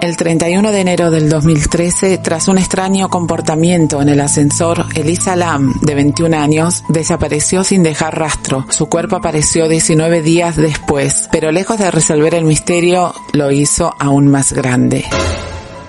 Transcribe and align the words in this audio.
El 0.00 0.16
31 0.16 0.72
de 0.72 0.80
enero 0.80 1.10
del 1.10 1.28
2013, 1.28 2.16
tras 2.18 2.48
un 2.48 2.56
extraño 2.56 3.10
comportamiento 3.10 4.00
en 4.00 4.08
el 4.08 4.20
ascensor, 4.20 4.86
Elisa 4.94 5.36
Lam, 5.36 5.78
de 5.82 5.94
21 5.94 6.34
años, 6.38 6.84
desapareció 6.88 7.64
sin 7.64 7.82
dejar 7.82 8.18
rastro. 8.18 8.64
Su 8.70 8.86
cuerpo 8.86 9.16
apareció 9.16 9.68
19 9.68 10.22
días 10.22 10.56
después, 10.56 11.28
pero 11.30 11.52
lejos 11.52 11.78
de 11.78 11.90
resolver 11.90 12.34
el 12.34 12.44
misterio, 12.44 13.12
lo 13.34 13.50
hizo 13.50 13.94
aún 13.98 14.28
más 14.28 14.54
grande. 14.54 15.04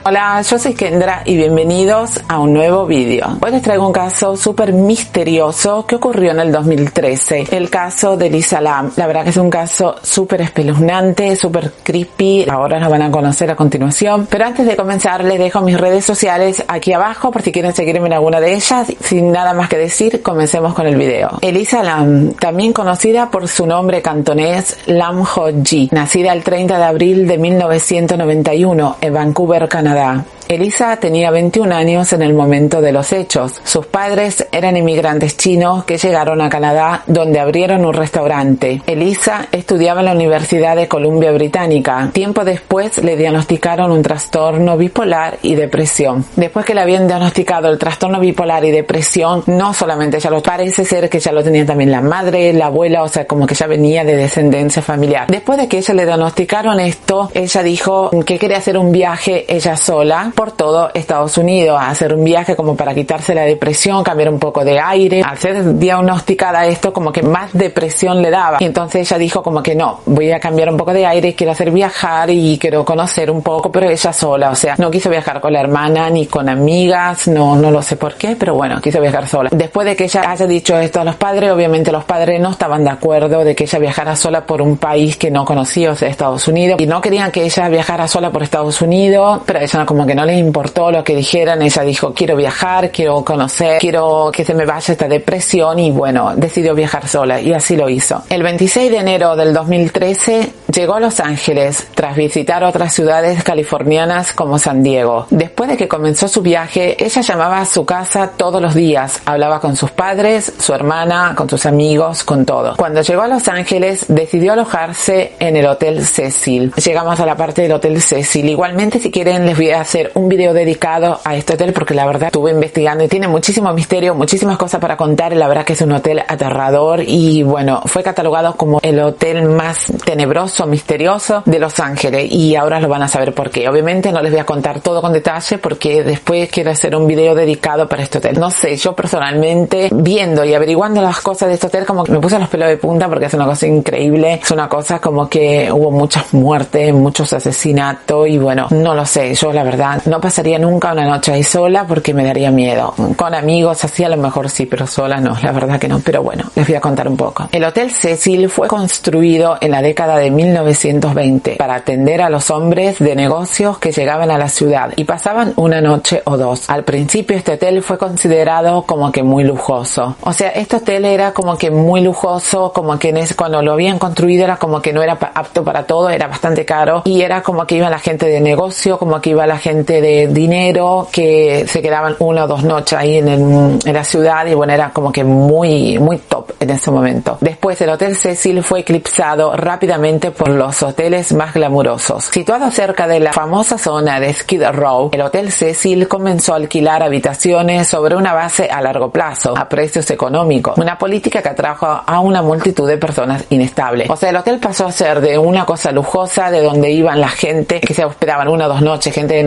Hola, 0.03 0.41
yo 0.41 0.57
soy 0.57 0.73
Kendra 0.73 1.21
y 1.25 1.37
bienvenidos 1.37 2.19
a 2.27 2.39
un 2.39 2.53
nuevo 2.53 2.87
vídeo. 2.87 3.37
Hoy 3.39 3.51
les 3.51 3.61
traigo 3.61 3.85
un 3.85 3.93
caso 3.93 4.35
súper 4.35 4.73
misterioso 4.73 5.85
que 5.85 5.97
ocurrió 5.97 6.31
en 6.31 6.39
el 6.39 6.51
2013. 6.51 7.45
El 7.51 7.69
caso 7.69 8.17
de 8.17 8.31
Lisa 8.31 8.61
Lam. 8.61 8.91
La 8.95 9.05
verdad 9.05 9.23
que 9.23 9.29
es 9.29 9.37
un 9.37 9.51
caso 9.51 9.97
súper 10.01 10.41
espeluznante, 10.41 11.35
súper 11.35 11.71
creepy. 11.83 12.47
Ahora 12.49 12.79
lo 12.79 12.89
van 12.89 13.03
a 13.03 13.11
conocer 13.11 13.51
a 13.51 13.55
continuación. 13.55 14.25
Pero 14.27 14.45
antes 14.45 14.65
de 14.65 14.75
comenzar 14.75 15.23
les 15.23 15.37
dejo 15.37 15.61
mis 15.61 15.79
redes 15.79 16.03
sociales 16.03 16.63
aquí 16.67 16.93
abajo 16.93 17.29
por 17.29 17.43
si 17.43 17.51
quieren 17.51 17.75
seguirme 17.75 18.07
en 18.07 18.13
alguna 18.13 18.39
de 18.39 18.55
ellas. 18.55 18.91
Sin 19.01 19.31
nada 19.31 19.53
más 19.53 19.69
que 19.69 19.77
decir, 19.77 20.23
comencemos 20.23 20.73
con 20.73 20.87
el 20.87 20.95
video. 20.95 21.37
Elisa 21.41 21.83
Lam, 21.83 22.33
también 22.33 22.73
conocida 22.73 23.29
por 23.29 23.47
su 23.47 23.67
nombre 23.67 24.01
cantonés 24.01 24.79
Lam 24.87 25.21
Ho 25.21 25.49
Ji, 25.63 25.89
nacida 25.91 26.33
el 26.33 26.43
30 26.43 26.79
de 26.79 26.83
abril 26.83 27.27
de 27.27 27.37
1991 27.37 28.95
en 28.99 29.13
Vancouver, 29.13 29.69
Canadá 29.69 29.90
Canadá. 29.91 30.25
Elisa 30.51 30.97
tenía 30.97 31.31
21 31.31 31.73
años 31.73 32.11
en 32.11 32.21
el 32.21 32.33
momento 32.33 32.81
de 32.81 32.91
los 32.91 33.13
hechos. 33.13 33.61
Sus 33.63 33.85
padres 33.85 34.45
eran 34.51 34.75
inmigrantes 34.75 35.37
chinos 35.37 35.85
que 35.85 35.97
llegaron 35.97 36.41
a 36.41 36.49
Canadá 36.49 37.03
donde 37.07 37.39
abrieron 37.39 37.85
un 37.85 37.93
restaurante. 37.93 38.81
Elisa 38.85 39.47
estudiaba 39.53 40.01
en 40.01 40.07
la 40.07 40.11
Universidad 40.11 40.75
de 40.75 40.89
Columbia 40.89 41.31
Británica. 41.31 42.09
Tiempo 42.11 42.43
después 42.43 42.97
le 42.97 43.15
diagnosticaron 43.15 43.93
un 43.93 44.01
trastorno 44.01 44.75
bipolar 44.75 45.39
y 45.41 45.55
depresión. 45.55 46.25
Después 46.35 46.65
que 46.65 46.75
le 46.75 46.81
habían 46.81 47.07
diagnosticado 47.07 47.69
el 47.69 47.77
trastorno 47.77 48.19
bipolar 48.19 48.65
y 48.65 48.71
depresión, 48.71 49.43
no 49.47 49.73
solamente 49.73 50.17
ella 50.17 50.31
lo 50.31 50.43
parece 50.43 50.83
ser 50.83 51.09
que 51.09 51.21
ya 51.21 51.31
lo 51.31 51.45
tenía 51.45 51.65
también 51.65 51.91
la 51.91 52.01
madre, 52.01 52.51
la 52.51 52.65
abuela, 52.65 53.03
o 53.03 53.07
sea, 53.07 53.23
como 53.25 53.47
que 53.47 53.55
ya 53.55 53.67
venía 53.67 54.03
de 54.03 54.17
descendencia 54.17 54.81
familiar. 54.81 55.27
Después 55.27 55.57
de 55.57 55.69
que 55.69 55.77
ella 55.77 55.93
le 55.93 56.05
diagnosticaron 56.05 56.77
esto, 56.81 57.31
ella 57.33 57.63
dijo 57.63 58.09
que 58.25 58.37
quería 58.37 58.57
hacer 58.57 58.77
un 58.77 58.91
viaje 58.91 59.45
ella 59.47 59.77
sola 59.77 60.33
por 60.41 60.53
todo 60.53 60.89
Estados 60.95 61.37
Unidos, 61.37 61.79
a 61.79 61.91
hacer 61.91 62.15
un 62.15 62.23
viaje 62.23 62.55
como 62.55 62.75
para 62.75 62.95
quitarse 62.95 63.35
la 63.35 63.43
depresión, 63.43 64.03
cambiar 64.03 64.29
un 64.29 64.39
poco 64.39 64.65
de 64.65 64.79
aire. 64.79 65.21
Al 65.21 65.37
ser 65.37 65.77
diagnosticada 65.77 66.65
esto, 66.65 66.91
como 66.91 67.11
que 67.11 67.21
más 67.21 67.53
depresión 67.53 68.23
le 68.23 68.31
daba. 68.31 68.57
Y 68.59 68.65
entonces 68.65 69.07
ella 69.07 69.19
dijo 69.19 69.43
como 69.43 69.61
que 69.61 69.75
no, 69.75 69.99
voy 70.07 70.31
a 70.31 70.39
cambiar 70.39 70.71
un 70.71 70.77
poco 70.77 70.93
de 70.93 71.05
aire, 71.05 71.35
quiero 71.35 71.51
hacer 71.51 71.69
viajar 71.69 72.31
y 72.31 72.57
quiero 72.57 72.83
conocer 72.83 73.29
un 73.29 73.43
poco, 73.43 73.71
pero 73.71 73.87
ella 73.87 74.11
sola, 74.11 74.49
o 74.49 74.55
sea, 74.55 74.73
no 74.79 74.89
quiso 74.89 75.11
viajar 75.11 75.39
con 75.39 75.53
la 75.53 75.59
hermana 75.59 76.09
ni 76.09 76.25
con 76.25 76.49
amigas, 76.49 77.27
no, 77.27 77.55
no 77.55 77.69
lo 77.69 77.83
sé 77.83 77.95
por 77.95 78.15
qué, 78.15 78.35
pero 78.35 78.55
bueno, 78.55 78.81
quiso 78.81 78.99
viajar 78.99 79.27
sola. 79.27 79.51
Después 79.53 79.85
de 79.85 79.95
que 79.95 80.05
ella 80.05 80.23
haya 80.25 80.47
dicho 80.47 80.75
esto 80.75 81.01
a 81.01 81.03
los 81.03 81.17
padres, 81.17 81.51
obviamente 81.51 81.91
los 81.91 82.05
padres 82.05 82.41
no 82.41 82.49
estaban 82.49 82.83
de 82.83 82.89
acuerdo 82.89 83.43
de 83.43 83.53
que 83.53 83.65
ella 83.65 83.77
viajara 83.77 84.15
sola 84.15 84.43
por 84.43 84.63
un 84.63 84.77
país 84.77 85.17
que 85.17 85.29
no 85.29 85.45
conocía, 85.45 85.91
o 85.91 85.95
sea, 85.95 86.09
Estados 86.09 86.47
Unidos, 86.47 86.81
y 86.81 86.87
no 86.87 86.99
querían 86.99 87.29
que 87.29 87.43
ella 87.43 87.69
viajara 87.69 88.07
sola 88.07 88.31
por 88.31 88.41
Estados 88.41 88.81
Unidos, 88.81 89.41
pero 89.45 89.59
ella 89.59 89.85
como 89.85 90.07
que 90.07 90.15
no 90.15 90.25
le 90.25 90.30
importó 90.37 90.91
lo 90.91 91.03
que 91.03 91.15
dijeran, 91.15 91.61
ella 91.61 91.83
dijo 91.83 92.13
quiero 92.13 92.35
viajar, 92.35 92.91
quiero 92.91 93.23
conocer, 93.23 93.79
quiero 93.79 94.31
que 94.33 94.45
se 94.45 94.53
me 94.53 94.65
vaya 94.65 94.91
esta 94.91 95.07
depresión 95.07 95.79
y 95.79 95.91
bueno, 95.91 96.33
decidió 96.35 96.73
viajar 96.75 97.07
sola 97.07 97.39
y 97.41 97.53
así 97.53 97.75
lo 97.75 97.89
hizo. 97.89 98.23
El 98.29 98.43
26 98.43 98.91
de 98.91 98.97
enero 98.97 99.35
del 99.35 99.53
2013 99.53 100.51
llegó 100.71 100.95
a 100.95 100.99
Los 100.99 101.19
Ángeles 101.19 101.87
tras 101.95 102.15
visitar 102.15 102.63
otras 102.63 102.93
ciudades 102.93 103.43
californianas 103.43 104.33
como 104.33 104.57
San 104.57 104.83
Diego. 104.83 105.27
Después 105.29 105.69
de 105.69 105.77
que 105.77 105.87
comenzó 105.87 106.27
su 106.27 106.41
viaje, 106.41 107.03
ella 107.03 107.21
llamaba 107.21 107.59
a 107.59 107.65
su 107.65 107.85
casa 107.85 108.31
todos 108.37 108.61
los 108.61 108.75
días, 108.75 109.21
hablaba 109.25 109.59
con 109.59 109.75
sus 109.75 109.91
padres, 109.91 110.53
su 110.57 110.73
hermana, 110.73 111.33
con 111.35 111.49
sus 111.49 111.65
amigos, 111.65 112.23
con 112.23 112.45
todo. 112.45 112.75
Cuando 112.77 113.01
llegó 113.01 113.21
a 113.21 113.27
Los 113.27 113.47
Ángeles, 113.47 114.05
decidió 114.07 114.53
alojarse 114.53 115.33
en 115.39 115.55
el 115.55 115.65
Hotel 115.65 116.05
Cecil. 116.05 116.71
Llegamos 116.73 117.19
a 117.19 117.25
la 117.25 117.35
parte 117.35 117.63
del 117.63 117.73
Hotel 117.73 118.01
Cecil. 118.01 118.49
Igualmente, 118.49 118.99
si 118.99 119.11
quieren, 119.11 119.45
les 119.45 119.57
voy 119.57 119.71
a 119.71 119.81
hacer 119.81 120.11
un 120.15 120.20
video 120.29 120.53
dedicado 120.53 121.19
a 121.23 121.35
este 121.35 121.53
hotel 121.53 121.73
porque 121.73 121.93
la 121.93 122.05
verdad 122.05 122.27
estuve 122.27 122.51
investigando 122.51 123.03
y 123.03 123.07
tiene 123.07 123.27
muchísimo 123.27 123.71
misterio, 123.73 124.15
muchísimas 124.15 124.57
cosas 124.57 124.79
para 124.79 124.97
contar. 124.97 125.33
La 125.33 125.47
verdad 125.47 125.65
que 125.65 125.73
es 125.73 125.81
un 125.81 125.91
hotel 125.91 126.21
aterrador 126.27 127.01
y 127.05 127.43
bueno, 127.43 127.81
fue 127.85 128.03
catalogado 128.03 128.55
como 128.55 128.79
el 128.81 128.99
hotel 128.99 129.43
más 129.49 129.91
tenebroso, 130.05 130.65
misterioso 130.65 131.43
de 131.45 131.59
Los 131.59 131.79
Ángeles 131.79 132.31
y 132.31 132.55
ahora 132.55 132.79
lo 132.79 132.87
van 132.87 133.03
a 133.03 133.07
saber 133.07 133.33
por 133.33 133.49
qué. 133.49 133.67
Obviamente 133.69 134.11
no 134.11 134.21
les 134.21 134.31
voy 134.31 134.39
a 134.39 134.45
contar 134.45 134.81
todo 134.81 135.01
con 135.01 135.13
detalle 135.13 135.57
porque 135.57 136.03
después 136.03 136.49
quiero 136.49 136.71
hacer 136.71 136.95
un 136.95 137.07
video 137.07 137.35
dedicado 137.35 137.87
para 137.87 138.03
este 138.03 138.17
hotel. 138.17 138.39
No 138.39 138.51
sé, 138.51 138.75
yo 138.75 138.93
personalmente 138.93 139.89
viendo 139.91 140.43
y 140.43 140.53
averiguando 140.53 141.01
las 141.01 141.21
cosas 141.21 141.49
de 141.49 141.55
este 141.55 141.67
hotel 141.67 141.85
como 141.85 142.03
que 142.03 142.11
me 142.11 142.19
puse 142.19 142.39
los 142.39 142.49
pelos 142.49 142.67
de 142.67 142.77
punta 142.77 143.07
porque 143.07 143.25
es 143.25 143.33
una 143.33 143.45
cosa 143.45 143.67
increíble, 143.67 144.39
es 144.41 144.51
una 144.51 144.67
cosa 144.67 144.99
como 144.99 145.29
que 145.29 145.71
hubo 145.71 145.91
muchas 145.91 146.33
muertes, 146.33 146.93
muchos 146.93 147.31
asesinatos 147.33 148.27
y 148.27 148.37
bueno, 148.37 148.67
no 148.71 148.93
lo 148.93 149.05
sé, 149.05 149.33
yo 149.33 149.51
la 149.51 149.63
verdad 149.63 150.00
no 150.05 150.19
pasaría 150.19 150.59
nunca 150.59 150.91
una 150.91 151.05
noche 151.05 151.31
ahí 151.31 151.43
sola 151.43 151.85
porque 151.87 152.13
me 152.13 152.23
daría 152.23 152.51
miedo. 152.51 152.93
Con 153.15 153.33
amigos 153.33 153.83
así 153.83 154.03
a 154.03 154.09
lo 154.09 154.17
mejor 154.17 154.49
sí, 154.49 154.65
pero 154.65 154.87
sola 154.87 155.19
no, 155.19 155.37
la 155.41 155.51
verdad 155.51 155.79
que 155.79 155.87
no. 155.87 155.99
Pero 155.99 156.23
bueno, 156.23 156.45
les 156.55 156.67
voy 156.67 156.75
a 156.75 156.81
contar 156.81 157.07
un 157.07 157.17
poco. 157.17 157.47
El 157.51 157.63
Hotel 157.63 157.91
Cecil 157.91 158.49
fue 158.49 158.67
construido 158.67 159.57
en 159.61 159.71
la 159.71 159.81
década 159.81 160.17
de 160.17 160.31
1920 160.31 161.55
para 161.57 161.75
atender 161.75 162.21
a 162.21 162.29
los 162.29 162.49
hombres 162.49 162.99
de 162.99 163.15
negocios 163.15 163.77
que 163.77 163.91
llegaban 163.91 164.31
a 164.31 164.37
la 164.37 164.49
ciudad 164.49 164.91
y 164.95 165.03
pasaban 165.03 165.53
una 165.55 165.81
noche 165.81 166.21
o 166.25 166.37
dos. 166.37 166.69
Al 166.69 166.83
principio 166.83 167.37
este 167.37 167.53
hotel 167.53 167.81
fue 167.83 167.97
considerado 167.97 168.83
como 168.83 169.11
que 169.11 169.23
muy 169.23 169.43
lujoso. 169.43 170.15
O 170.21 170.33
sea, 170.33 170.49
este 170.49 170.77
hotel 170.77 171.05
era 171.05 171.33
como 171.33 171.57
que 171.57 171.71
muy 171.71 172.01
lujoso, 172.01 172.71
como 172.73 172.97
que 172.97 173.11
cuando 173.35 173.61
lo 173.61 173.73
habían 173.73 173.99
construido 173.99 174.43
era 174.43 174.57
como 174.57 174.81
que 174.81 174.93
no 174.93 175.03
era 175.03 175.17
apto 175.33 175.63
para 175.63 175.83
todo, 175.83 176.09
era 176.09 176.27
bastante 176.27 176.65
caro 176.65 177.01
y 177.05 177.21
era 177.21 177.41
como 177.43 177.65
que 177.65 177.75
iba 177.75 177.89
la 177.89 177.99
gente 177.99 178.27
de 178.27 178.39
negocio, 178.39 178.97
como 178.97 179.19
que 179.21 179.31
iba 179.31 179.45
la 179.45 179.57
gente 179.57 179.90
de 179.99 180.27
dinero, 180.27 181.07
que 181.11 181.65
se 181.67 181.81
quedaban 181.81 182.15
una 182.19 182.45
o 182.45 182.47
dos 182.47 182.63
noches 182.63 182.97
ahí 182.97 183.17
en, 183.17 183.27
el, 183.27 183.79
en 183.83 183.93
la 183.93 184.03
ciudad 184.03 184.45
y 184.45 184.53
bueno, 184.53 184.73
era 184.73 184.91
como 184.91 185.11
que 185.11 185.23
muy, 185.23 185.97
muy 185.99 186.19
top 186.19 186.51
en 186.59 186.69
ese 186.69 186.91
momento. 186.91 187.37
Después 187.41 187.81
el 187.81 187.89
Hotel 187.89 188.15
Cecil 188.15 188.63
fue 188.63 188.81
eclipsado 188.81 189.55
rápidamente 189.55 190.31
por 190.31 190.49
los 190.49 190.83
hoteles 190.83 191.33
más 191.33 191.53
glamurosos. 191.53 192.25
Situado 192.25 192.69
cerca 192.71 193.07
de 193.07 193.19
la 193.19 193.33
famosa 193.33 193.77
zona 193.77 194.19
de 194.19 194.33
Skid 194.33 194.63
Row, 194.71 195.09
el 195.11 195.21
Hotel 195.21 195.51
Cecil 195.51 196.07
comenzó 196.07 196.53
a 196.53 196.57
alquilar 196.57 197.03
habitaciones 197.03 197.87
sobre 197.87 198.15
una 198.15 198.33
base 198.33 198.69
a 198.69 198.81
largo 198.81 199.09
plazo, 199.09 199.57
a 199.57 199.67
precios 199.67 200.09
económicos, 200.11 200.77
una 200.77 200.97
política 200.97 201.41
que 201.41 201.49
atrajo 201.49 201.87
a 202.05 202.19
una 202.19 202.41
multitud 202.41 202.87
de 202.87 202.97
personas 202.97 203.43
inestables. 203.49 204.09
O 204.09 204.15
sea, 204.15 204.29
el 204.29 204.35
hotel 204.35 204.59
pasó 204.59 204.85
a 204.85 204.91
ser 204.91 205.21
de 205.21 205.37
una 205.37 205.65
cosa 205.65 205.91
lujosa, 205.91 206.51
de 206.51 206.61
donde 206.61 206.91
iban 206.91 207.19
la 207.19 207.29
gente 207.29 207.79
que 207.79 207.93
se 207.93 208.05
hospedaban 208.05 208.47
una 208.47 208.65
o 208.67 208.69
dos 208.69 208.81
noches, 208.81 209.13
gente 209.13 209.35
de 209.35 209.43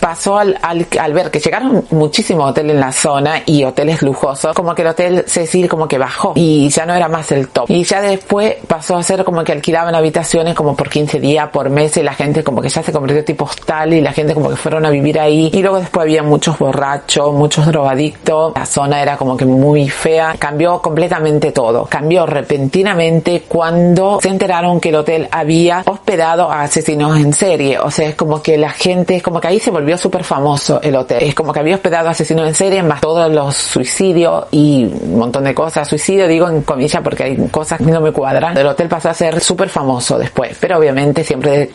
pasó 0.00 0.38
al, 0.38 0.58
al, 0.62 1.12
ver 1.12 1.30
que 1.30 1.40
llegaron 1.40 1.84
muchísimos 1.90 2.50
hoteles 2.50 2.74
en 2.74 2.80
la 2.80 2.92
zona 2.92 3.42
y 3.46 3.64
hoteles 3.64 4.02
lujosos, 4.02 4.54
como 4.54 4.74
que 4.74 4.82
el 4.82 4.88
Hotel 4.88 5.24
Cecil 5.26 5.68
como 5.68 5.88
que 5.88 5.98
bajó 5.98 6.32
y 6.34 6.68
ya 6.68 6.86
no 6.86 6.94
era 6.94 7.08
más 7.08 7.30
el 7.32 7.48
top. 7.48 7.66
Y 7.68 7.84
ya 7.84 8.00
después 8.00 8.56
pasó 8.66 8.96
a 8.96 9.02
ser 9.02 9.24
como 9.24 9.44
que 9.44 9.52
alquilaban 9.52 9.94
habitaciones 9.94 10.54
como 10.54 10.76
por 10.76 10.88
15 10.88 11.20
días, 11.20 11.48
por 11.50 11.70
mes 11.70 11.96
y 11.96 12.02
la 12.02 12.14
gente 12.14 12.42
como 12.44 12.60
que 12.60 12.68
ya 12.68 12.82
se 12.82 12.92
convirtió 12.92 13.24
tipo 13.24 13.44
hostal 13.44 13.92
y 13.92 14.00
la 14.00 14.12
gente 14.12 14.34
como 14.34 14.50
que 14.50 14.56
fueron 14.56 14.84
a 14.86 14.90
vivir 14.90 15.18
ahí. 15.18 15.50
Y 15.52 15.62
luego 15.62 15.78
después 15.78 16.02
había 16.02 16.22
muchos 16.22 16.58
borrachos, 16.58 17.32
muchos 17.32 17.66
drogadictos. 17.66 18.52
La 18.54 18.66
zona 18.66 19.02
era 19.02 19.16
como 19.16 19.36
que 19.36 19.44
muy 19.44 19.88
fea. 19.88 20.34
Cambió 20.38 20.80
completamente 20.80 21.52
todo. 21.52 21.86
Cambió 21.86 22.26
repentinamente 22.26 23.44
cuando 23.48 24.18
se 24.20 24.28
enteraron 24.28 24.80
que 24.80 24.90
el 24.90 24.96
hotel 24.96 25.28
había 25.30 25.82
hospedado 25.86 26.50
a 26.50 26.62
asesinos 26.62 27.18
en 27.18 27.32
serie. 27.32 27.78
O 27.78 27.90
sea, 27.90 28.08
es 28.08 28.14
como 28.14 28.42
que 28.42 28.56
la 28.56 28.70
gente, 28.70 29.20
como 29.20 29.40
que 29.40 29.48
ahí 29.48 29.60
se 29.60 29.70
volvió 29.78 29.96
súper 29.96 30.24
famoso 30.24 30.80
el 30.82 30.96
hotel. 30.96 31.22
Es 31.22 31.34
como 31.34 31.52
que 31.52 31.60
había 31.60 31.76
hospedado 31.76 32.08
asesinos 32.08 32.48
en 32.48 32.54
serie, 32.54 32.82
más 32.82 33.00
todos 33.00 33.32
los 33.32 33.54
suicidios 33.54 34.46
y 34.50 34.84
un 34.84 35.18
montón 35.18 35.44
de 35.44 35.54
cosas. 35.54 35.86
Suicidio 35.86 36.26
digo 36.26 36.48
en 36.48 36.62
comillas 36.62 37.00
porque 37.02 37.22
hay 37.22 37.48
cosas 37.48 37.78
que 37.78 37.84
no 37.84 38.00
me 38.00 38.10
cuadran. 38.10 38.56
El 38.56 38.66
hotel 38.66 38.88
pasó 38.88 39.10
a 39.10 39.14
ser 39.14 39.40
súper 39.40 39.68
famoso 39.68 40.18
después, 40.18 40.56
pero 40.60 40.78
obviamente 40.78 41.22
siempre 41.22 41.70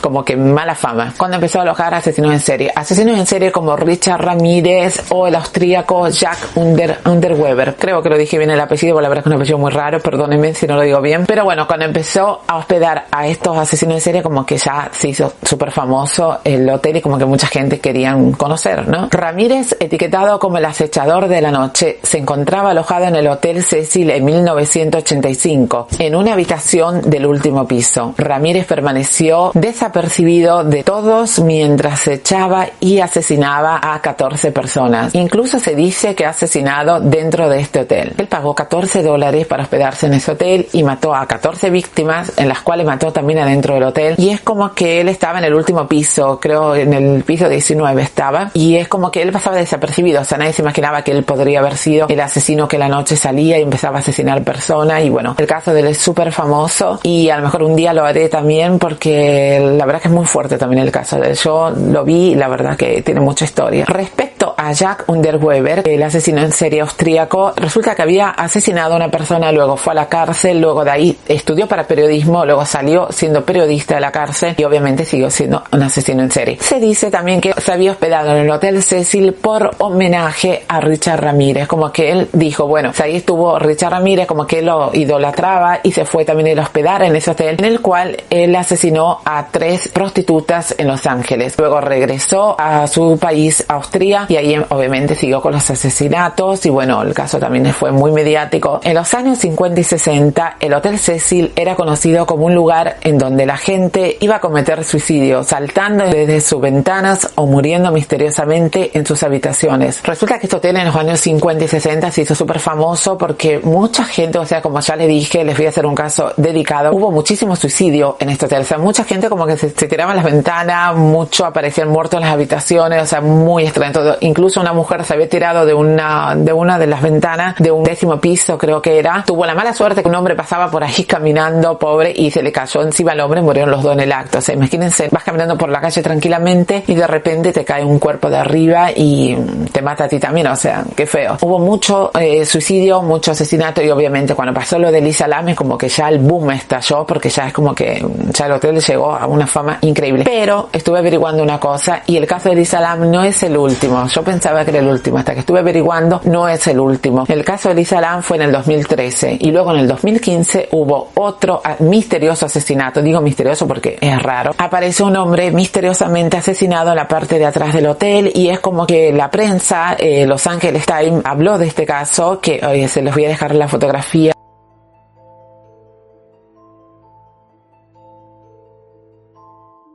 como 0.00 0.24
que 0.24 0.36
mala 0.36 0.74
fama. 0.74 1.12
Cuando 1.16 1.36
empezó 1.36 1.60
a 1.60 1.62
alojar 1.62 1.94
asesinos 1.94 2.32
en 2.32 2.40
serie. 2.40 2.72
Asesinos 2.74 3.18
en 3.18 3.26
serie 3.26 3.52
como 3.52 3.76
Richard 3.76 4.20
Ramírez 4.20 5.04
o 5.10 5.26
el 5.26 5.34
austríaco 5.34 6.08
Jack 6.08 6.38
Under, 6.56 6.98
Underweber. 7.04 7.76
Creo 7.78 8.02
que 8.02 8.08
lo 8.08 8.16
dije 8.16 8.38
bien 8.38 8.50
el 8.50 8.60
apellido, 8.60 8.94
porque 8.94 9.02
la 9.02 9.08
verdad 9.08 9.20
es 9.20 9.24
que 9.24 9.30
es 9.30 9.34
un 9.34 9.40
apellido 9.40 9.58
muy 9.58 9.70
raro, 9.70 10.00
perdónenme 10.00 10.54
si 10.54 10.66
no 10.66 10.76
lo 10.76 10.82
digo 10.82 11.00
bien. 11.00 11.24
Pero 11.26 11.44
bueno, 11.44 11.66
cuando 11.66 11.84
empezó 11.84 12.42
a 12.46 12.56
hospedar 12.56 13.06
a 13.10 13.26
estos 13.26 13.56
asesinos 13.56 13.96
en 13.96 14.00
serie, 14.00 14.22
como 14.22 14.44
que 14.44 14.56
ya 14.56 14.88
se 14.92 15.08
hizo 15.08 15.32
súper 15.42 15.70
famoso 15.70 16.38
el 16.44 16.68
hotel 16.68 16.96
y 16.96 17.00
como 17.00 17.18
que 17.18 17.24
mucha 17.24 17.46
gente 17.46 17.80
querían 17.80 18.32
conocer, 18.32 18.88
¿no? 18.88 19.08
Ramírez, 19.10 19.76
etiquetado 19.80 20.38
como 20.38 20.58
el 20.58 20.64
acechador 20.64 21.28
de 21.28 21.40
la 21.40 21.50
noche, 21.50 21.98
se 22.02 22.18
encontraba 22.18 22.70
alojado 22.70 23.06
en 23.06 23.16
el 23.16 23.28
Hotel 23.28 23.62
Cecil 23.62 24.10
en 24.10 24.24
1985, 24.24 25.88
en 25.98 26.14
una 26.14 26.32
habitación 26.32 27.02
del 27.02 27.26
último 27.26 27.66
piso. 27.66 28.14
Ramírez 28.16 28.66
permaneció 28.66 29.50
desapercibido 29.64 30.62
de 30.62 30.82
todos 30.82 31.38
mientras 31.38 32.06
echaba 32.06 32.66
y 32.80 33.00
asesinaba 33.00 33.80
a 33.82 33.98
14 34.02 34.52
personas. 34.52 35.14
Incluso 35.14 35.58
se 35.58 35.74
dice 35.74 36.14
que 36.14 36.26
ha 36.26 36.30
asesinado 36.30 37.00
dentro 37.00 37.48
de 37.48 37.60
este 37.60 37.80
hotel. 37.80 38.12
Él 38.18 38.26
pagó 38.26 38.54
14 38.54 39.02
dólares 39.02 39.46
para 39.46 39.62
hospedarse 39.62 40.06
en 40.06 40.14
ese 40.14 40.32
hotel 40.32 40.68
y 40.74 40.82
mató 40.82 41.14
a 41.14 41.26
14 41.26 41.70
víctimas, 41.70 42.32
en 42.36 42.48
las 42.48 42.60
cuales 42.60 42.84
mató 42.84 43.10
también 43.10 43.38
adentro 43.38 43.72
del 43.72 43.84
hotel. 43.84 44.16
Y 44.18 44.28
es 44.28 44.42
como 44.42 44.74
que 44.74 45.00
él 45.00 45.08
estaba 45.08 45.38
en 45.38 45.46
el 45.46 45.54
último 45.54 45.88
piso, 45.88 46.38
creo 46.38 46.74
en 46.74 46.92
el 46.92 47.24
piso 47.24 47.48
19 47.48 48.02
estaba, 48.02 48.50
y 48.52 48.76
es 48.76 48.88
como 48.88 49.10
que 49.10 49.22
él 49.22 49.32
pasaba 49.32 49.56
desapercibido, 49.56 50.20
o 50.20 50.24
sea, 50.24 50.36
nadie 50.36 50.52
se 50.52 50.60
imaginaba 50.60 51.02
que 51.02 51.12
él 51.12 51.22
podría 51.22 51.60
haber 51.60 51.78
sido 51.78 52.06
el 52.10 52.20
asesino 52.20 52.68
que 52.68 52.76
la 52.76 52.88
noche 52.88 53.16
salía 53.16 53.58
y 53.58 53.62
empezaba 53.62 53.96
a 53.96 54.00
asesinar 54.00 54.44
personas. 54.44 55.02
Y 55.04 55.08
bueno, 55.08 55.34
el 55.38 55.46
caso 55.46 55.72
de 55.72 55.80
él 55.80 55.86
es 55.86 55.96
súper 55.96 56.32
famoso 56.32 57.00
y 57.02 57.30
a 57.30 57.38
lo 57.38 57.44
mejor 57.44 57.62
un 57.62 57.76
día 57.76 57.94
lo 57.94 58.04
haré 58.04 58.28
también 58.28 58.78
porque 58.78 59.53
la 59.60 59.86
verdad 59.86 60.02
que 60.02 60.08
es 60.08 60.14
muy 60.14 60.26
fuerte 60.26 60.58
también 60.58 60.82
el 60.82 60.90
caso 60.90 61.22
él. 61.22 61.34
Yo 61.34 61.70
lo 61.70 62.04
vi 62.04 62.34
la 62.34 62.48
verdad 62.48 62.76
que 62.76 63.02
tiene 63.02 63.20
mucha 63.20 63.44
historia. 63.44 63.84
Respecto 63.86 64.54
a 64.56 64.72
Jack 64.72 65.04
Underweber, 65.08 65.82
el 65.86 66.02
asesino 66.02 66.42
en 66.42 66.52
serie 66.52 66.80
austríaco, 66.80 67.52
resulta 67.56 67.94
que 67.94 68.02
había 68.02 68.30
asesinado 68.30 68.94
a 68.94 68.96
una 68.96 69.10
persona, 69.10 69.52
luego 69.52 69.76
fue 69.76 69.92
a 69.92 69.96
la 69.96 70.08
cárcel, 70.08 70.60
luego 70.60 70.84
de 70.84 70.90
ahí 70.90 71.18
estudió 71.28 71.66
para 71.66 71.86
periodismo, 71.86 72.44
luego 72.44 72.64
salió 72.64 73.08
siendo 73.10 73.44
periodista 73.44 73.96
de 73.96 74.00
la 74.00 74.12
cárcel 74.12 74.54
y 74.56 74.64
obviamente 74.64 75.04
siguió 75.04 75.30
siendo 75.30 75.62
un 75.72 75.82
asesino 75.82 76.22
en 76.22 76.30
serie. 76.30 76.58
Se 76.60 76.80
dice 76.80 77.10
también 77.10 77.40
que 77.40 77.52
se 77.52 77.72
había 77.72 77.92
hospedado 77.92 78.30
en 78.32 78.38
el 78.38 78.50
Hotel 78.50 78.82
Cecil 78.82 79.32
por 79.34 79.70
homenaje 79.78 80.64
a 80.68 80.80
Richard 80.80 81.20
Ramírez, 81.20 81.66
como 81.66 81.92
que 81.92 82.10
él 82.10 82.28
dijo, 82.32 82.66
bueno, 82.66 82.92
ahí 83.02 83.16
estuvo 83.16 83.58
Richard 83.58 83.92
Ramírez, 83.92 84.26
como 84.26 84.46
que 84.46 84.62
lo 84.62 84.90
idolatraba 84.94 85.80
y 85.82 85.92
se 85.92 86.04
fue 86.04 86.24
también 86.24 86.58
a 86.58 86.62
hospedar 86.62 87.02
en 87.02 87.14
ese 87.16 87.30
hotel 87.30 87.56
en 87.58 87.64
el 87.64 87.80
cual 87.80 88.16
él 88.30 88.54
asesinó 88.56 89.20
a 89.24 89.43
tres 89.50 89.88
prostitutas 89.88 90.74
en 90.78 90.88
Los 90.88 91.06
Ángeles. 91.06 91.54
Luego 91.58 91.80
regresó 91.80 92.56
a 92.58 92.86
su 92.86 93.18
país, 93.18 93.64
Austria, 93.68 94.26
y 94.28 94.36
ahí 94.36 94.56
obviamente 94.68 95.14
siguió 95.14 95.40
con 95.40 95.52
los 95.52 95.68
asesinatos 95.70 96.64
y 96.66 96.70
bueno, 96.70 97.02
el 97.02 97.14
caso 97.14 97.38
también 97.38 97.66
fue 97.72 97.92
muy 97.92 98.12
mediático. 98.12 98.80
En 98.82 98.94
los 98.94 99.12
años 99.14 99.38
50 99.38 99.80
y 99.80 99.84
60, 99.84 100.56
el 100.60 100.74
Hotel 100.74 100.98
Cecil 100.98 101.52
era 101.56 101.74
conocido 101.74 102.26
como 102.26 102.46
un 102.46 102.54
lugar 102.54 102.96
en 103.00 103.18
donde 103.18 103.46
la 103.46 103.56
gente 103.56 104.16
iba 104.20 104.36
a 104.36 104.40
cometer 104.40 104.84
suicidio, 104.84 105.42
saltando 105.44 106.04
desde 106.04 106.40
sus 106.40 106.60
ventanas 106.60 107.30
o 107.34 107.46
muriendo 107.46 107.90
misteriosamente 107.90 108.96
en 108.96 109.06
sus 109.06 109.22
habitaciones. 109.22 110.02
Resulta 110.02 110.38
que 110.38 110.46
este 110.46 110.56
hotel 110.56 110.76
en 110.76 110.86
los 110.86 110.96
años 110.96 111.20
50 111.20 111.64
y 111.64 111.68
60 111.68 112.10
se 112.10 112.22
hizo 112.22 112.34
súper 112.34 112.58
famoso 112.58 113.18
porque 113.18 113.60
mucha 113.60 114.04
gente, 114.04 114.38
o 114.38 114.46
sea, 114.46 114.62
como 114.62 114.80
ya 114.80 114.96
le 114.96 115.06
dije, 115.06 115.44
les 115.44 115.56
voy 115.56 115.66
a 115.66 115.68
hacer 115.70 115.86
un 115.86 115.94
caso 115.94 116.32
dedicado, 116.36 116.92
hubo 116.92 117.10
muchísimo 117.10 117.56
suicidio 117.56 118.16
en 118.20 118.30
este 118.30 118.46
hotel, 118.46 118.62
o 118.62 118.64
sea, 118.64 118.78
mucha 118.78 119.04
gente 119.04 119.23
como 119.28 119.46
que 119.46 119.56
se, 119.56 119.70
tiraban 119.70 120.16
las 120.16 120.24
ventanas, 120.24 120.96
mucho 120.96 121.44
aparecían 121.44 121.88
muertos 121.88 122.18
en 122.18 122.24
las 122.24 122.32
habitaciones, 122.32 123.02
o 123.02 123.06
sea, 123.06 123.20
muy 123.20 123.64
extraño. 123.64 123.92
Todo. 123.92 124.16
Incluso 124.20 124.60
una 124.60 124.72
mujer 124.72 125.04
se 125.04 125.14
había 125.14 125.28
tirado 125.28 125.66
de 125.66 125.74
una, 125.74 126.34
de 126.36 126.52
una 126.52 126.78
de 126.78 126.86
las 126.86 127.02
ventanas 127.02 127.56
de 127.58 127.70
un 127.70 127.84
décimo 127.84 128.20
piso, 128.20 128.58
creo 128.58 128.80
que 128.80 128.98
era. 128.98 129.24
Tuvo 129.26 129.46
la 129.46 129.54
mala 129.54 129.72
suerte 129.72 130.02
que 130.02 130.08
un 130.08 130.14
hombre 130.14 130.34
pasaba 130.34 130.70
por 130.70 130.82
ahí 130.84 131.04
caminando, 131.04 131.78
pobre, 131.78 132.12
y 132.14 132.30
se 132.30 132.42
le 132.42 132.52
cayó 132.52 132.82
encima 132.82 133.12
al 133.12 133.20
hombre, 133.20 133.42
murieron 133.42 133.70
los 133.70 133.82
dos 133.82 133.92
en 133.94 134.00
el 134.00 134.12
acto. 134.12 134.38
O 134.38 134.40
sea, 134.40 134.54
imagínense, 134.54 135.08
vas 135.10 135.24
caminando 135.24 135.56
por 135.56 135.68
la 135.68 135.80
calle 135.80 136.02
tranquilamente 136.02 136.84
y 136.86 136.94
de 136.94 137.06
repente 137.06 137.52
te 137.52 137.64
cae 137.64 137.84
un 137.84 137.98
cuerpo 137.98 138.30
de 138.30 138.38
arriba 138.38 138.90
y 138.94 139.36
te 139.72 139.82
mata 139.82 140.04
a 140.04 140.08
ti 140.08 140.18
también, 140.18 140.46
o 140.46 140.56
sea, 140.56 140.84
qué 140.96 141.06
feo. 141.06 141.36
Hubo 141.40 141.58
mucho 141.58 142.10
eh, 142.18 142.44
suicidio, 142.44 143.02
mucho 143.02 143.32
asesinato 143.32 143.82
y 143.82 143.90
obviamente 143.90 144.34
cuando 144.34 144.54
pasó 144.54 144.78
lo 144.78 144.90
de 144.90 145.00
Lisa 145.00 145.26
Lam 145.26 145.48
es 145.48 145.56
como 145.56 145.76
que 145.78 145.88
ya 145.88 146.08
el 146.08 146.18
boom 146.18 146.50
estalló 146.52 147.06
porque 147.06 147.28
ya 147.28 147.48
es 147.48 147.52
como 147.52 147.74
que 147.74 148.04
ya 148.32 148.46
el 148.46 148.52
hotel 148.52 148.80
llegó 148.80 149.13
a 149.16 149.26
una 149.26 149.46
fama 149.46 149.78
increíble. 149.82 150.24
Pero 150.24 150.68
estuve 150.72 150.98
averiguando 150.98 151.42
una 151.42 151.58
cosa 151.58 152.02
y 152.06 152.16
el 152.16 152.26
caso 152.26 152.48
de 152.48 152.56
Lisa 152.56 152.80
Lam 152.80 153.10
no 153.10 153.22
es 153.22 153.42
el 153.42 153.56
último. 153.56 154.06
Yo 154.06 154.22
pensaba 154.22 154.64
que 154.64 154.70
era 154.70 154.80
el 154.80 154.88
último, 154.88 155.18
hasta 155.18 155.34
que 155.34 155.40
estuve 155.40 155.60
averiguando 155.60 156.20
no 156.24 156.48
es 156.48 156.66
el 156.66 156.80
último. 156.80 157.24
El 157.28 157.44
caso 157.44 157.68
de 157.68 157.76
Lisa 157.76 158.00
Lam 158.00 158.22
fue 158.22 158.36
en 158.36 158.44
el 158.44 158.52
2013 158.52 159.38
y 159.40 159.50
luego 159.50 159.72
en 159.72 159.80
el 159.80 159.88
2015 159.88 160.68
hubo 160.72 161.10
otro 161.14 161.62
misterioso 161.80 162.46
asesinato. 162.46 163.02
Digo 163.02 163.20
misterioso 163.20 163.66
porque 163.66 163.98
es 164.00 164.22
raro. 164.22 164.52
Aparece 164.58 165.02
un 165.02 165.16
hombre 165.16 165.50
misteriosamente 165.50 166.36
asesinado 166.36 166.90
en 166.90 166.96
la 166.96 167.08
parte 167.08 167.38
de 167.38 167.46
atrás 167.46 167.72
del 167.72 167.86
hotel 167.86 168.30
y 168.34 168.48
es 168.48 168.60
como 168.60 168.86
que 168.86 169.12
la 169.12 169.30
prensa, 169.30 169.96
eh, 169.98 170.26
Los 170.26 170.46
Angeles 170.46 170.84
Times, 170.86 171.22
habló 171.24 171.58
de 171.58 171.66
este 171.66 171.86
caso 171.86 172.40
que 172.40 172.60
oye, 172.66 172.88
se 172.88 173.02
los 173.02 173.14
voy 173.14 173.26
a 173.26 173.28
dejar 173.28 173.54
la 173.54 173.68
fotografía 173.68 174.33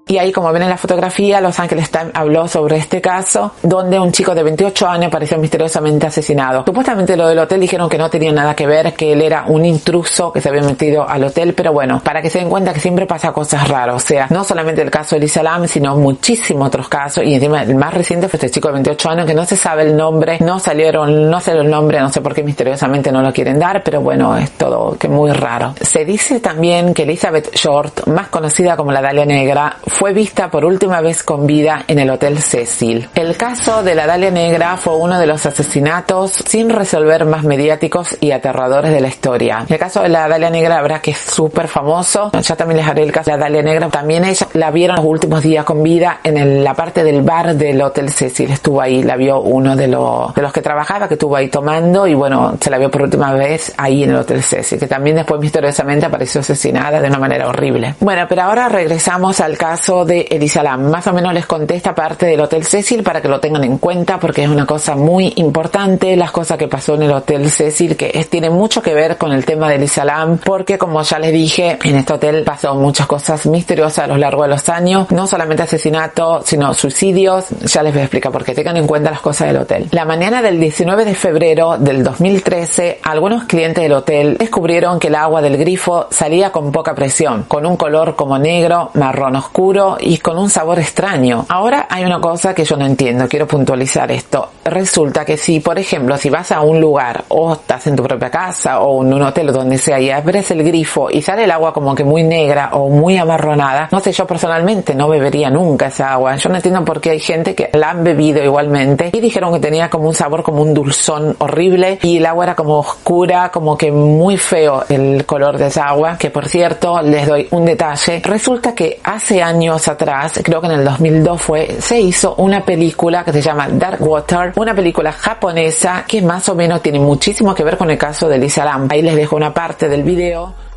Y 0.09 0.17
ahí, 0.17 0.31
como 0.31 0.51
ven 0.51 0.63
en 0.63 0.69
la 0.69 0.77
fotografía, 0.77 1.39
Los 1.39 1.59
Ángeles 1.59 1.91
Times 1.91 2.09
habló 2.15 2.47
sobre 2.47 2.77
este 2.77 2.99
caso, 2.99 3.51
donde 3.61 3.99
un 3.99 4.11
chico 4.11 4.33
de 4.33 4.41
28 4.41 4.87
años 4.87 5.05
apareció 5.09 5.37
misteriosamente 5.37 6.07
asesinado. 6.07 6.63
Supuestamente 6.65 7.15
lo 7.15 7.27
del 7.27 7.37
hotel 7.37 7.59
dijeron 7.59 7.87
que 7.87 7.99
no 7.99 8.09
tenía 8.09 8.31
nada 8.31 8.55
que 8.55 8.65
ver, 8.65 8.93
que 8.93 9.13
él 9.13 9.21
era 9.21 9.43
un 9.45 9.65
intruso 9.65 10.33
que 10.33 10.41
se 10.41 10.49
había 10.49 10.63
metido 10.63 11.07
al 11.07 11.25
hotel, 11.25 11.53
pero 11.53 11.73
bueno, 11.73 12.01
para 12.03 12.23
que 12.23 12.31
se 12.31 12.39
den 12.39 12.49
cuenta 12.49 12.73
que 12.73 12.79
siempre 12.79 13.05
pasa 13.05 13.31
cosas 13.31 13.67
raras, 13.67 13.97
o 13.97 13.99
sea, 13.99 14.25
no 14.31 14.43
solamente 14.43 14.81
el 14.81 14.89
caso 14.89 15.11
de 15.11 15.19
Elisa 15.19 15.43
Lam, 15.43 15.67
sino 15.67 15.95
muchísimos 15.95 16.69
otros 16.69 16.89
casos, 16.89 17.23
y 17.23 17.35
encima 17.35 17.61
el 17.61 17.75
más 17.75 17.93
reciente 17.93 18.27
fue 18.27 18.37
este 18.37 18.49
chico 18.49 18.69
de 18.69 18.73
28 18.73 19.09
años 19.11 19.27
que 19.27 19.35
no 19.35 19.45
se 19.45 19.57
sabe 19.57 19.83
el 19.83 19.95
nombre, 19.95 20.39
no 20.39 20.57
salieron, 20.57 21.29
no 21.29 21.39
salió 21.39 21.61
el 21.61 21.69
nombre, 21.69 21.99
no 21.99 22.09
sé 22.09 22.21
por 22.21 22.33
qué 22.33 22.41
misteriosamente 22.41 23.11
no 23.11 23.21
lo 23.21 23.31
quieren 23.31 23.59
dar, 23.59 23.83
pero 23.83 24.01
bueno, 24.01 24.35
es 24.35 24.49
todo 24.53 24.97
que 24.97 25.07
muy 25.07 25.33
raro. 25.33 25.75
Se 25.79 26.03
dice 26.03 26.39
también 26.39 26.95
que 26.95 27.03
Elizabeth 27.03 27.53
Short, 27.53 28.07
más 28.07 28.29
conocida 28.29 28.75
como 28.75 28.91
la 28.91 29.03
Dalia 29.03 29.27
Negra, 29.27 29.77
fue 29.99 30.13
vista 30.13 30.49
por 30.49 30.63
última 30.63 31.01
vez 31.01 31.23
con 31.23 31.45
vida 31.45 31.83
en 31.89 31.99
el 31.99 32.09
Hotel 32.09 32.39
Cecil. 32.39 33.09
El 33.15 33.35
caso 33.35 33.83
de 33.83 33.95
la 33.95 34.07
Dalia 34.07 34.31
Negra 34.31 34.77
fue 34.77 34.95
uno 34.95 35.19
de 35.19 35.27
los 35.27 35.45
asesinatos 35.45 36.31
sin 36.31 36.69
resolver 36.69 37.25
más 37.25 37.43
mediáticos 37.43 38.15
y 38.21 38.31
aterradores 38.31 38.93
de 38.93 39.01
la 39.01 39.09
historia. 39.09 39.65
El 39.67 39.77
caso 39.77 40.01
de 40.01 40.07
la 40.07 40.29
Dalia 40.29 40.49
Negra, 40.49 40.75
la 40.75 40.81
verdad 40.81 41.01
que 41.01 41.11
es 41.11 41.17
súper 41.17 41.67
famoso. 41.67 42.31
Ya 42.31 42.55
también 42.55 42.77
les 42.77 42.87
haré 42.87 43.03
el 43.03 43.11
caso 43.11 43.29
de 43.29 43.35
la 43.35 43.43
Dalia 43.43 43.61
Negra. 43.61 43.89
También 43.89 44.23
ella 44.23 44.47
la 44.53 44.71
vieron 44.71 44.95
los 44.95 45.05
últimos 45.05 45.43
días 45.43 45.65
con 45.65 45.83
vida 45.83 46.21
en 46.23 46.63
la 46.63 46.73
parte 46.75 47.03
del 47.03 47.21
bar 47.21 47.55
del 47.55 47.81
Hotel 47.81 48.09
Cecil. 48.09 48.51
Estuvo 48.51 48.79
ahí, 48.79 49.03
la 49.03 49.17
vio 49.17 49.41
uno 49.41 49.75
de, 49.75 49.89
los 49.89 50.33
de 50.33 50.41
los 50.41 50.53
que 50.53 50.61
trabajaba, 50.61 51.09
que 51.09 51.15
estuvo 51.15 51.35
ahí 51.35 51.49
tomando 51.49 52.07
y 52.07 52.13
bueno, 52.13 52.55
se 52.61 52.69
la 52.69 52.77
vio 52.77 52.89
por 52.89 53.01
última 53.01 53.33
vez 53.33 53.73
ahí 53.75 54.05
en 54.05 54.11
el 54.11 54.15
Hotel 54.15 54.43
Cecil, 54.43 54.79
que 54.79 54.87
también 54.87 55.17
después 55.17 55.41
misteriosamente 55.41 56.05
apareció 56.05 56.39
asesinada 56.39 57.01
de 57.01 57.09
una 57.09 57.19
manera 57.19 57.49
horrible. 57.49 57.95
Bueno, 57.99 58.25
pero 58.29 58.43
ahora 58.43 58.69
regresamos 58.69 59.41
al 59.41 59.57
caso 59.57 59.88
de 59.89 60.27
Elisa 60.29 60.61
Lam. 60.61 60.91
Más 60.91 61.07
o 61.07 61.13
menos 61.13 61.33
les 61.33 61.47
conté 61.47 61.75
esta 61.75 61.95
parte 61.95 62.27
del 62.27 62.39
Hotel 62.39 62.63
Cecil 62.63 63.01
para 63.01 63.23
que 63.23 63.27
lo 63.27 63.39
tengan 63.39 63.63
en 63.63 63.79
cuenta 63.79 64.19
porque 64.19 64.43
es 64.43 64.49
una 64.49 64.67
cosa 64.67 64.95
muy 64.95 65.33
importante 65.37 66.15
las 66.15 66.31
cosas 66.31 66.59
que 66.59 66.67
pasó 66.67 66.93
en 66.93 67.03
el 67.03 67.11
Hotel 67.11 67.49
Cecil 67.49 67.97
que 67.97 68.11
es, 68.13 68.29
tiene 68.29 68.51
mucho 68.51 68.83
que 68.83 68.93
ver 68.93 69.17
con 69.17 69.31
el 69.31 69.45
tema 69.45 69.67
de 69.67 69.75
Elisa 69.77 70.05
Lam 70.05 70.37
porque 70.37 70.77
como 70.77 71.01
ya 71.01 71.17
les 71.17 71.33
dije 71.33 71.79
en 71.83 71.95
este 71.95 72.13
hotel 72.13 72.43
pasó 72.43 72.75
muchas 72.75 73.07
cosas 73.07 73.47
misteriosas 73.47 74.05
a 74.05 74.07
lo 74.07 74.17
largo 74.17 74.43
de 74.43 74.49
los 74.49 74.69
años, 74.69 75.09
no 75.09 75.25
solamente 75.25 75.63
asesinatos 75.63 76.45
sino 76.45 76.71
suicidios, 76.75 77.49
ya 77.49 77.81
les 77.81 77.91
voy 77.91 78.01
a 78.01 78.05
explicar 78.05 78.31
porque 78.31 78.53
tengan 78.53 78.77
en 78.77 78.85
cuenta 78.85 79.09
las 79.09 79.21
cosas 79.21 79.47
del 79.47 79.57
hotel. 79.57 79.87
La 79.89 80.05
mañana 80.05 80.43
del 80.43 80.59
19 80.59 81.03
de 81.03 81.15
febrero 81.15 81.79
del 81.79 82.03
2013 82.03 82.99
algunos 83.01 83.45
clientes 83.45 83.81
del 83.81 83.93
hotel 83.93 84.37
descubrieron 84.37 84.99
que 84.99 85.07
el 85.07 85.15
agua 85.15 85.41
del 85.41 85.57
grifo 85.57 86.05
salía 86.11 86.51
con 86.51 86.71
poca 86.71 86.93
presión, 86.93 87.45
con 87.47 87.65
un 87.65 87.75
color 87.75 88.15
como 88.15 88.37
negro, 88.37 88.91
marrón 88.93 89.35
oscuro 89.35 89.78
y 89.99 90.17
con 90.17 90.37
un 90.37 90.49
sabor 90.49 90.79
extraño. 90.79 91.45
Ahora 91.49 91.87
hay 91.89 92.03
una 92.03 92.19
cosa 92.19 92.53
que 92.53 92.65
yo 92.65 92.75
no 92.75 92.85
entiendo, 92.85 93.27
quiero 93.27 93.47
puntualizar 93.47 94.11
esto. 94.11 94.49
Resulta 94.65 95.25
que 95.25 95.37
si, 95.37 95.59
por 95.59 95.79
ejemplo, 95.79 96.17
si 96.17 96.29
vas 96.29 96.51
a 96.51 96.61
un 96.61 96.79
lugar 96.79 97.23
o 97.29 97.53
estás 97.53 97.87
en 97.87 97.95
tu 97.95 98.03
propia 98.03 98.29
casa 98.29 98.79
o 98.81 99.03
en 99.03 99.13
un 99.13 99.21
hotel 99.21 99.49
o 99.49 99.53
donde 99.53 99.77
sea 99.77 99.99
y 99.99 100.09
abres 100.09 100.51
el 100.51 100.63
grifo 100.63 101.09
y 101.09 101.21
sale 101.21 101.45
el 101.45 101.51
agua 101.51 101.73
como 101.73 101.95
que 101.95 102.03
muy 102.03 102.23
negra 102.23 102.71
o 102.73 102.89
muy 102.89 103.17
amarronada, 103.17 103.89
no 103.91 103.99
sé, 103.99 104.11
yo 104.11 104.27
personalmente 104.27 104.93
no 104.93 105.07
bebería 105.07 105.49
nunca 105.49 105.87
esa 105.87 106.13
agua. 106.13 106.35
Yo 106.35 106.49
no 106.49 106.55
entiendo 106.55 106.83
por 106.83 107.01
qué 107.01 107.11
hay 107.11 107.19
gente 107.19 107.55
que 107.55 107.69
la 107.73 107.91
han 107.91 108.03
bebido 108.03 108.43
igualmente 108.43 109.09
y 109.13 109.19
dijeron 109.19 109.53
que 109.53 109.59
tenía 109.59 109.89
como 109.89 110.07
un 110.07 110.15
sabor 110.15 110.43
como 110.43 110.61
un 110.61 110.73
dulzón 110.73 111.35
horrible 111.39 111.99
y 112.01 112.17
el 112.17 112.25
agua 112.25 112.45
era 112.45 112.55
como 112.55 112.79
oscura, 112.79 113.49
como 113.49 113.77
que 113.77 113.91
muy 113.91 114.37
feo 114.37 114.83
el 114.89 115.25
color 115.25 115.57
de 115.57 115.67
esa 115.67 115.87
agua, 115.87 116.17
que 116.17 116.29
por 116.29 116.47
cierto 116.47 117.01
les 117.01 117.27
doy 117.27 117.47
un 117.51 117.65
detalle. 117.65 118.21
Resulta 118.23 118.73
que 118.73 118.99
hace 119.03 119.41
años 119.41 119.68
atrás, 119.69 120.39
creo 120.43 120.61
que 120.61 120.67
en 120.67 120.73
el 120.73 120.83
2002 120.83 121.41
fue, 121.41 121.77
se 121.79 121.99
hizo 121.99 122.35
una 122.35 122.63
película 122.65 123.23
que 123.23 123.31
se 123.33 123.41
llama 123.41 123.67
Dark 123.69 124.01
Water, 124.01 124.53
una 124.55 124.73
película 124.73 125.11
japonesa 125.11 126.05
que 126.07 126.21
más 126.21 126.47
o 126.49 126.55
menos 126.55 126.81
tiene 126.81 126.99
muchísimo 126.99 127.53
que 127.53 127.63
ver 127.63 127.77
con 127.77 127.89
el 127.91 127.97
caso 127.97 128.27
de 128.27 128.37
Lisa 128.37 128.65
Lam. 128.65 128.87
Ahí 128.89 129.01
les 129.01 129.15
dejo 129.15 129.35
una 129.35 129.53
parte 129.53 129.87
del 129.87 130.03
video. 130.03 130.68